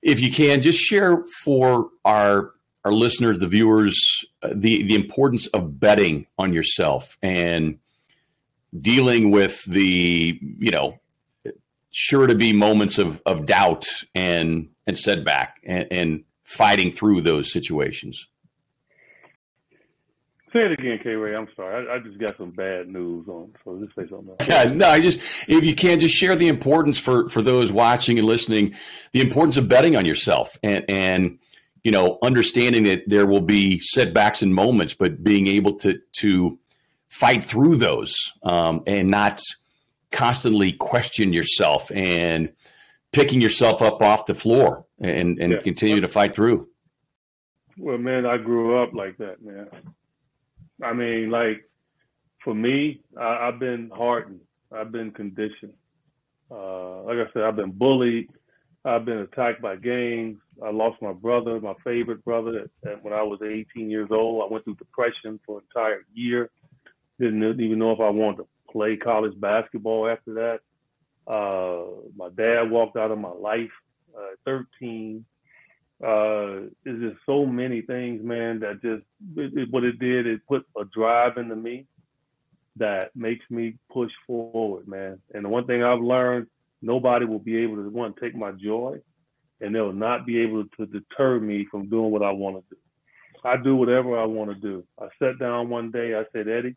[0.00, 2.52] if you can, just share for our
[2.84, 7.78] our listeners, the viewers, uh, the the importance of betting on yourself and
[8.78, 10.98] dealing with the you know
[11.90, 17.52] sure to be moments of of doubt and and setback and, and fighting through those
[17.52, 18.26] situations.
[20.52, 21.36] Say it again, K Ray.
[21.36, 21.86] I'm sorry.
[21.86, 24.48] I, I, just got some bad news on, so just say something else.
[24.48, 28.18] Yeah, no, I just if you can just share the importance for for those watching
[28.18, 28.74] and listening,
[29.12, 31.38] the importance of betting on yourself and and
[31.84, 36.58] you know understanding that there will be setbacks and moments, but being able to to
[37.08, 39.42] fight through those um, and not
[40.12, 42.50] constantly question yourself and
[43.12, 45.62] picking yourself up off the floor and, and yeah.
[45.62, 46.68] continue to fight through?
[47.76, 49.68] Well, man, I grew up like that, man.
[50.82, 51.68] I mean, like
[52.42, 54.40] for me, I, have been hardened.
[54.72, 55.74] I've been conditioned.
[56.50, 58.30] Uh, like I said, I've been bullied.
[58.84, 60.38] I've been attacked by gangs.
[60.64, 62.70] I lost my brother, my favorite brother,
[63.02, 64.42] when I was 18 years old.
[64.42, 66.50] I went through depression for an entire year.
[67.18, 70.60] Didn't even know if I wanted to play college basketball after that.
[71.26, 73.70] Uh, my dad walked out of my life
[74.16, 75.24] uh, 13.
[76.02, 79.04] Uh, it's just so many things, man, that just
[79.36, 81.86] it, it, what it did it put a drive into me
[82.76, 85.20] that makes me push forward, man.
[85.34, 86.46] And the one thing I've learned,
[86.82, 88.98] nobody will be able to one take my joy,
[89.60, 92.80] and they'll not be able to deter me from doing what I want to do.
[93.44, 94.84] I do whatever I want to do.
[95.00, 96.14] I sat down one day.
[96.14, 96.76] I said, Eddie,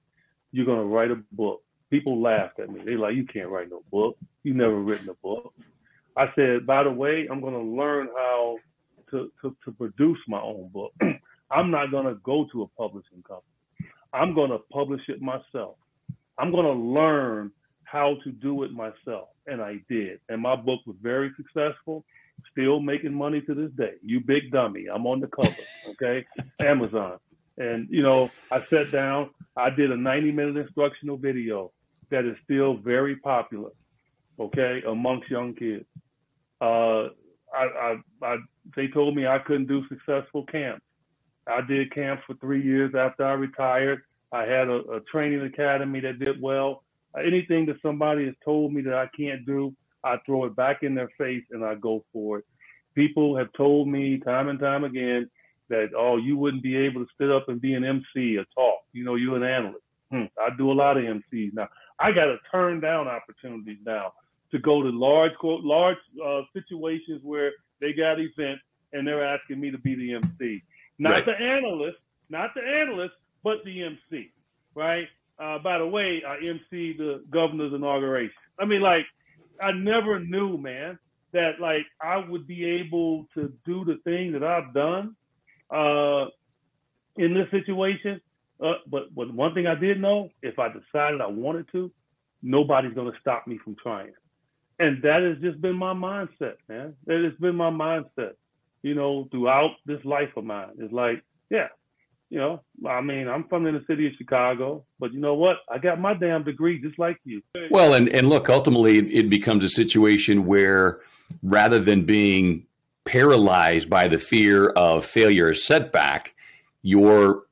[0.52, 1.62] you're gonna write a book.
[1.90, 2.82] People laughed at me.
[2.84, 4.18] They like, you can't write no book.
[4.44, 5.54] You've never written a book.
[6.16, 8.58] I said, by the way, I'm gonna learn how
[9.12, 10.94] to to, to produce my own book.
[11.52, 13.92] I'm not gonna go to a publishing company.
[14.14, 15.76] I'm gonna publish it myself.
[16.38, 17.52] I'm to learn
[17.84, 19.30] how to do it myself.
[19.48, 20.20] And I did.
[20.30, 22.06] And my book was very successful,
[22.52, 23.94] still making money to this day.
[24.02, 24.88] You big dummy.
[24.94, 25.56] I'm on the cover,
[25.90, 26.26] okay?
[26.60, 27.20] Amazon.
[27.58, 31.72] And, you know, I sat down, I did a 90 minute instructional video
[32.10, 33.72] that is still very popular,
[34.40, 35.86] okay, amongst young kids.
[36.62, 37.10] Uh,
[37.54, 38.38] I, I, I,
[38.76, 40.82] they told me I couldn't do successful camps.
[41.48, 44.02] I did camps for three years after I retired.
[44.32, 46.83] I had a, a training academy that did well.
[47.18, 50.96] Anything that somebody has told me that I can't do, I throw it back in
[50.96, 52.46] their face and I go for it.
[52.96, 55.30] People have told me time and time again
[55.70, 58.82] that, oh, you wouldn't be able to sit up and be an MC or talk.
[58.92, 59.84] You know, you're an analyst.
[60.12, 60.26] Hmm.
[60.40, 61.68] I do a lot of MCs now.
[62.00, 64.14] I got to turn down opportunities now
[64.52, 67.52] to go to large, quote large uh, situations where
[67.82, 68.62] they got events
[68.92, 70.64] and they're asking me to be the MC.
[71.00, 71.26] Not right.
[71.26, 71.98] the analyst,
[72.30, 74.32] not the analyst, but the MC,
[74.76, 75.08] right?
[75.40, 78.34] Uh, by the way, I MC the governor's inauguration.
[78.60, 79.06] I mean, like,
[79.62, 81.00] I never knew, man,
[81.34, 85.16] that like I would be able to do the thing that I've done
[85.70, 86.26] uh,
[87.18, 88.22] in this situation.
[88.64, 91.92] Uh, but but one thing I did know, if I decided I wanted to,
[92.42, 94.14] nobody's gonna stop me from trying.
[94.80, 96.96] And that has just been my mindset, man.
[97.06, 98.34] That has been my mindset,
[98.82, 100.72] you know, throughout this life of mine.
[100.78, 101.68] It's like, yeah,
[102.34, 105.58] you know, I mean, I'm from in the city of Chicago, but you know what?
[105.70, 107.44] I got my damn degree just like you.
[107.70, 111.02] Well, and, and look, ultimately, it becomes a situation where
[111.44, 112.66] rather than being
[113.06, 116.34] paralyzed by the fear of failure or setback,
[116.82, 117.44] you're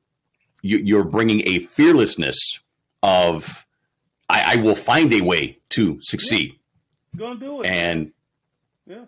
[0.62, 2.36] you're bringing a fearlessness
[3.04, 3.64] of
[4.28, 6.58] I, I will find a way to succeed.
[7.14, 7.20] Yeah.
[7.20, 7.66] Gonna do it.
[7.68, 8.10] And
[8.88, 9.04] yeah,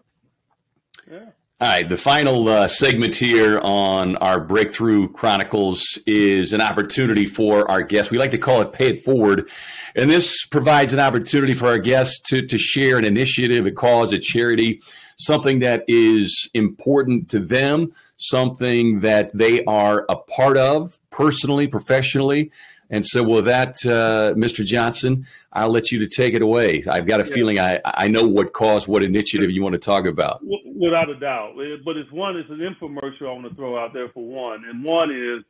[1.11, 1.31] yeah.
[1.61, 7.71] All right, the final uh, segment here on our Breakthrough Chronicles is an opportunity for
[7.71, 8.11] our guests.
[8.11, 9.49] We like to call it Pay It Forward.
[9.95, 14.13] And this provides an opportunity for our guests to, to share an initiative, a cause,
[14.13, 14.81] a charity,
[15.17, 22.51] something that is important to them, something that they are a part of personally, professionally.
[22.91, 24.65] And so, with that, uh, Mr.
[24.65, 26.83] Johnson, I'll let you to take it away.
[26.91, 27.35] I've got a yeah.
[27.35, 30.41] feeling I, I know what cause, what initiative you want to talk about.
[30.43, 31.55] Without a doubt.
[31.85, 34.65] But it's one, it's an infomercial I want to throw out there for one.
[34.69, 35.45] And one is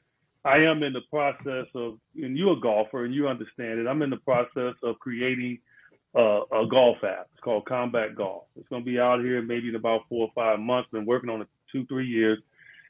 [0.44, 4.02] I am in the process of, and you're a golfer and you understand it, I'm
[4.02, 5.58] in the process of creating
[6.14, 7.28] uh, a golf app.
[7.32, 8.44] It's called Combat Golf.
[8.56, 10.88] It's going to be out here maybe in about four or five months.
[10.92, 12.38] Been working on it two, three years.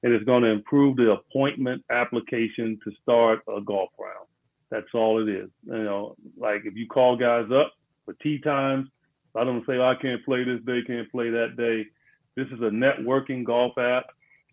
[0.03, 4.27] And it's going to improve the appointment application to start a golf round.
[4.75, 5.51] That's all it is.
[5.67, 7.73] You know, like if you call guys up
[8.05, 8.89] for tee times,
[9.37, 11.87] I don't say oh, I can't play this day, can't play that day.
[12.35, 14.07] This is a networking golf app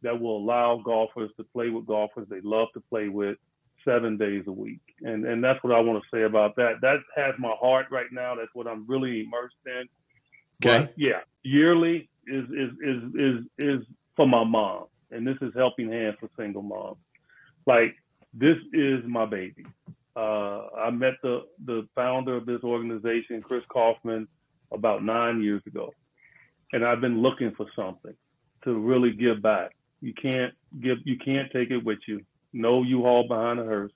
[0.03, 3.37] that will allow golfers to play with golfers they love to play with
[3.83, 4.81] seven days a week.
[5.01, 6.81] And and that's what I want to say about that.
[6.81, 8.35] That has my heart right now.
[8.35, 9.89] That's what I'm really immersed in.
[10.63, 10.85] Okay.
[10.85, 15.91] But yeah, yearly is is is is is for my mom, and this is helping
[15.91, 16.99] hands for single moms.
[17.65, 17.95] Like
[18.35, 19.65] this is my baby.
[20.15, 24.27] Uh, I met the, the founder of this organization, Chris Kaufman,
[24.71, 25.93] about nine years ago.
[26.73, 28.15] And I've been looking for something
[28.63, 29.75] to really give back.
[30.01, 32.21] You can't give, you can't take it with you.
[32.53, 33.91] No U-Haul behind a hearse.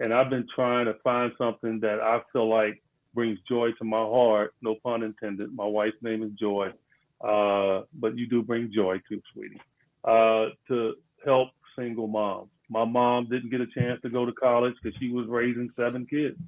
[0.00, 2.82] And I've been trying to find something that I feel like
[3.14, 4.54] brings joy to my heart.
[4.62, 5.54] No pun intended.
[5.54, 6.72] My wife's name is Joy.
[7.20, 9.60] Uh, but you do bring joy too, sweetie.
[10.04, 10.94] Uh, to
[11.24, 15.10] help single moms My mom didn't get a chance to go to college because she
[15.10, 16.38] was raising seven kids.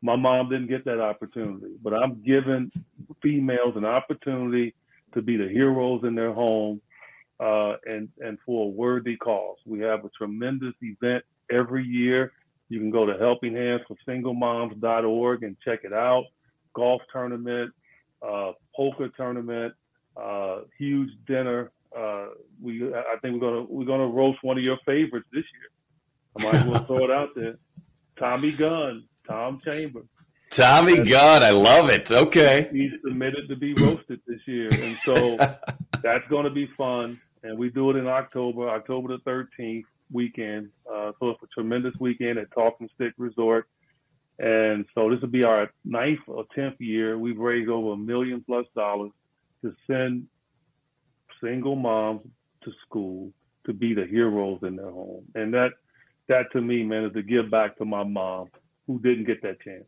[0.00, 2.70] My mom didn't get that opportunity, but I'm giving
[3.22, 4.74] females an opportunity
[5.14, 6.80] to be the heroes in their home
[7.40, 9.58] uh, and and for a worthy cause.
[9.64, 12.32] We have a tremendous event every year.
[12.68, 16.24] You can go to Helping Hands for SingleMoms.org and check it out.
[16.74, 17.72] Golf tournament,
[18.22, 19.74] uh, poker tournament,
[20.16, 21.72] uh, huge dinner.
[21.96, 22.26] Uh,
[22.60, 25.70] we I think we're gonna we're gonna roast one of your favorites this year.
[26.38, 27.58] I might as well throw it out there.
[28.18, 30.06] Tommy Gunn, Tom Chambers.
[30.50, 32.10] Tommy Gunn, I love it.
[32.10, 32.68] Okay.
[32.72, 34.68] He's submitted to be roasted this year.
[34.72, 35.36] And so
[36.02, 37.20] that's going to be fun.
[37.42, 40.70] And we do it in October, October the 13th weekend.
[40.90, 43.68] Uh, so it's a tremendous weekend at Talking Stick Resort.
[44.38, 47.18] And so this will be our ninth or 10th year.
[47.18, 49.10] We've raised over a million plus dollars
[49.62, 50.28] to send
[51.42, 52.22] single moms
[52.62, 53.32] to school
[53.66, 55.24] to be the heroes in their home.
[55.34, 55.70] And that,
[56.28, 58.48] that to me, man, is to give back to my mom
[58.86, 59.84] who didn't get that chance.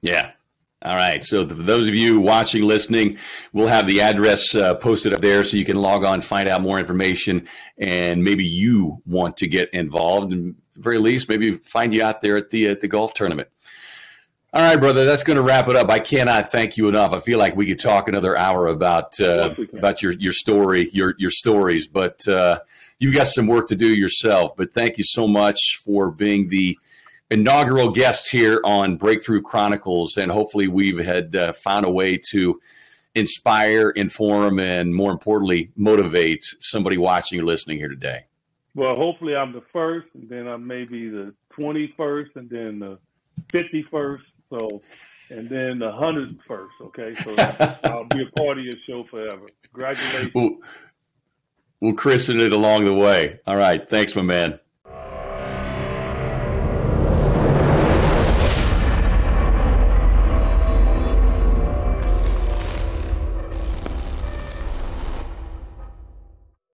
[0.00, 0.32] Yeah.
[0.80, 1.24] All right.
[1.24, 3.18] So those of you watching, listening,
[3.52, 6.62] we'll have the address uh, posted up there so you can log on, find out
[6.62, 10.32] more information, and maybe you want to get involved.
[10.32, 13.48] And very least, maybe find you out there at the at the golf tournament.
[14.54, 15.04] All right, brother.
[15.04, 15.90] That's going to wrap it up.
[15.90, 17.12] I cannot thank you enough.
[17.12, 21.14] I feel like we could talk another hour about uh, about your your story, your
[21.18, 22.60] your stories, but uh,
[22.98, 24.56] you've got some work to do yourself.
[24.56, 26.78] But thank you so much for being the
[27.30, 32.58] inaugural guest here on Breakthrough Chronicles, and hopefully we've had uh, found a way to
[33.14, 38.24] inspire, inform, and more importantly, motivate somebody watching or listening here today.
[38.74, 42.98] Well, hopefully I'm the first, and then I'm maybe the 21st, and then the
[43.52, 44.20] 51st.
[44.50, 44.82] So,
[45.30, 46.68] and then the 101st.
[46.82, 49.46] Okay, so I'll be a part of your show forever.
[49.64, 50.32] Congratulations.
[50.34, 50.56] We'll,
[51.80, 53.40] we'll christen it along the way.
[53.46, 53.88] All right.
[53.88, 54.58] Thanks, my man.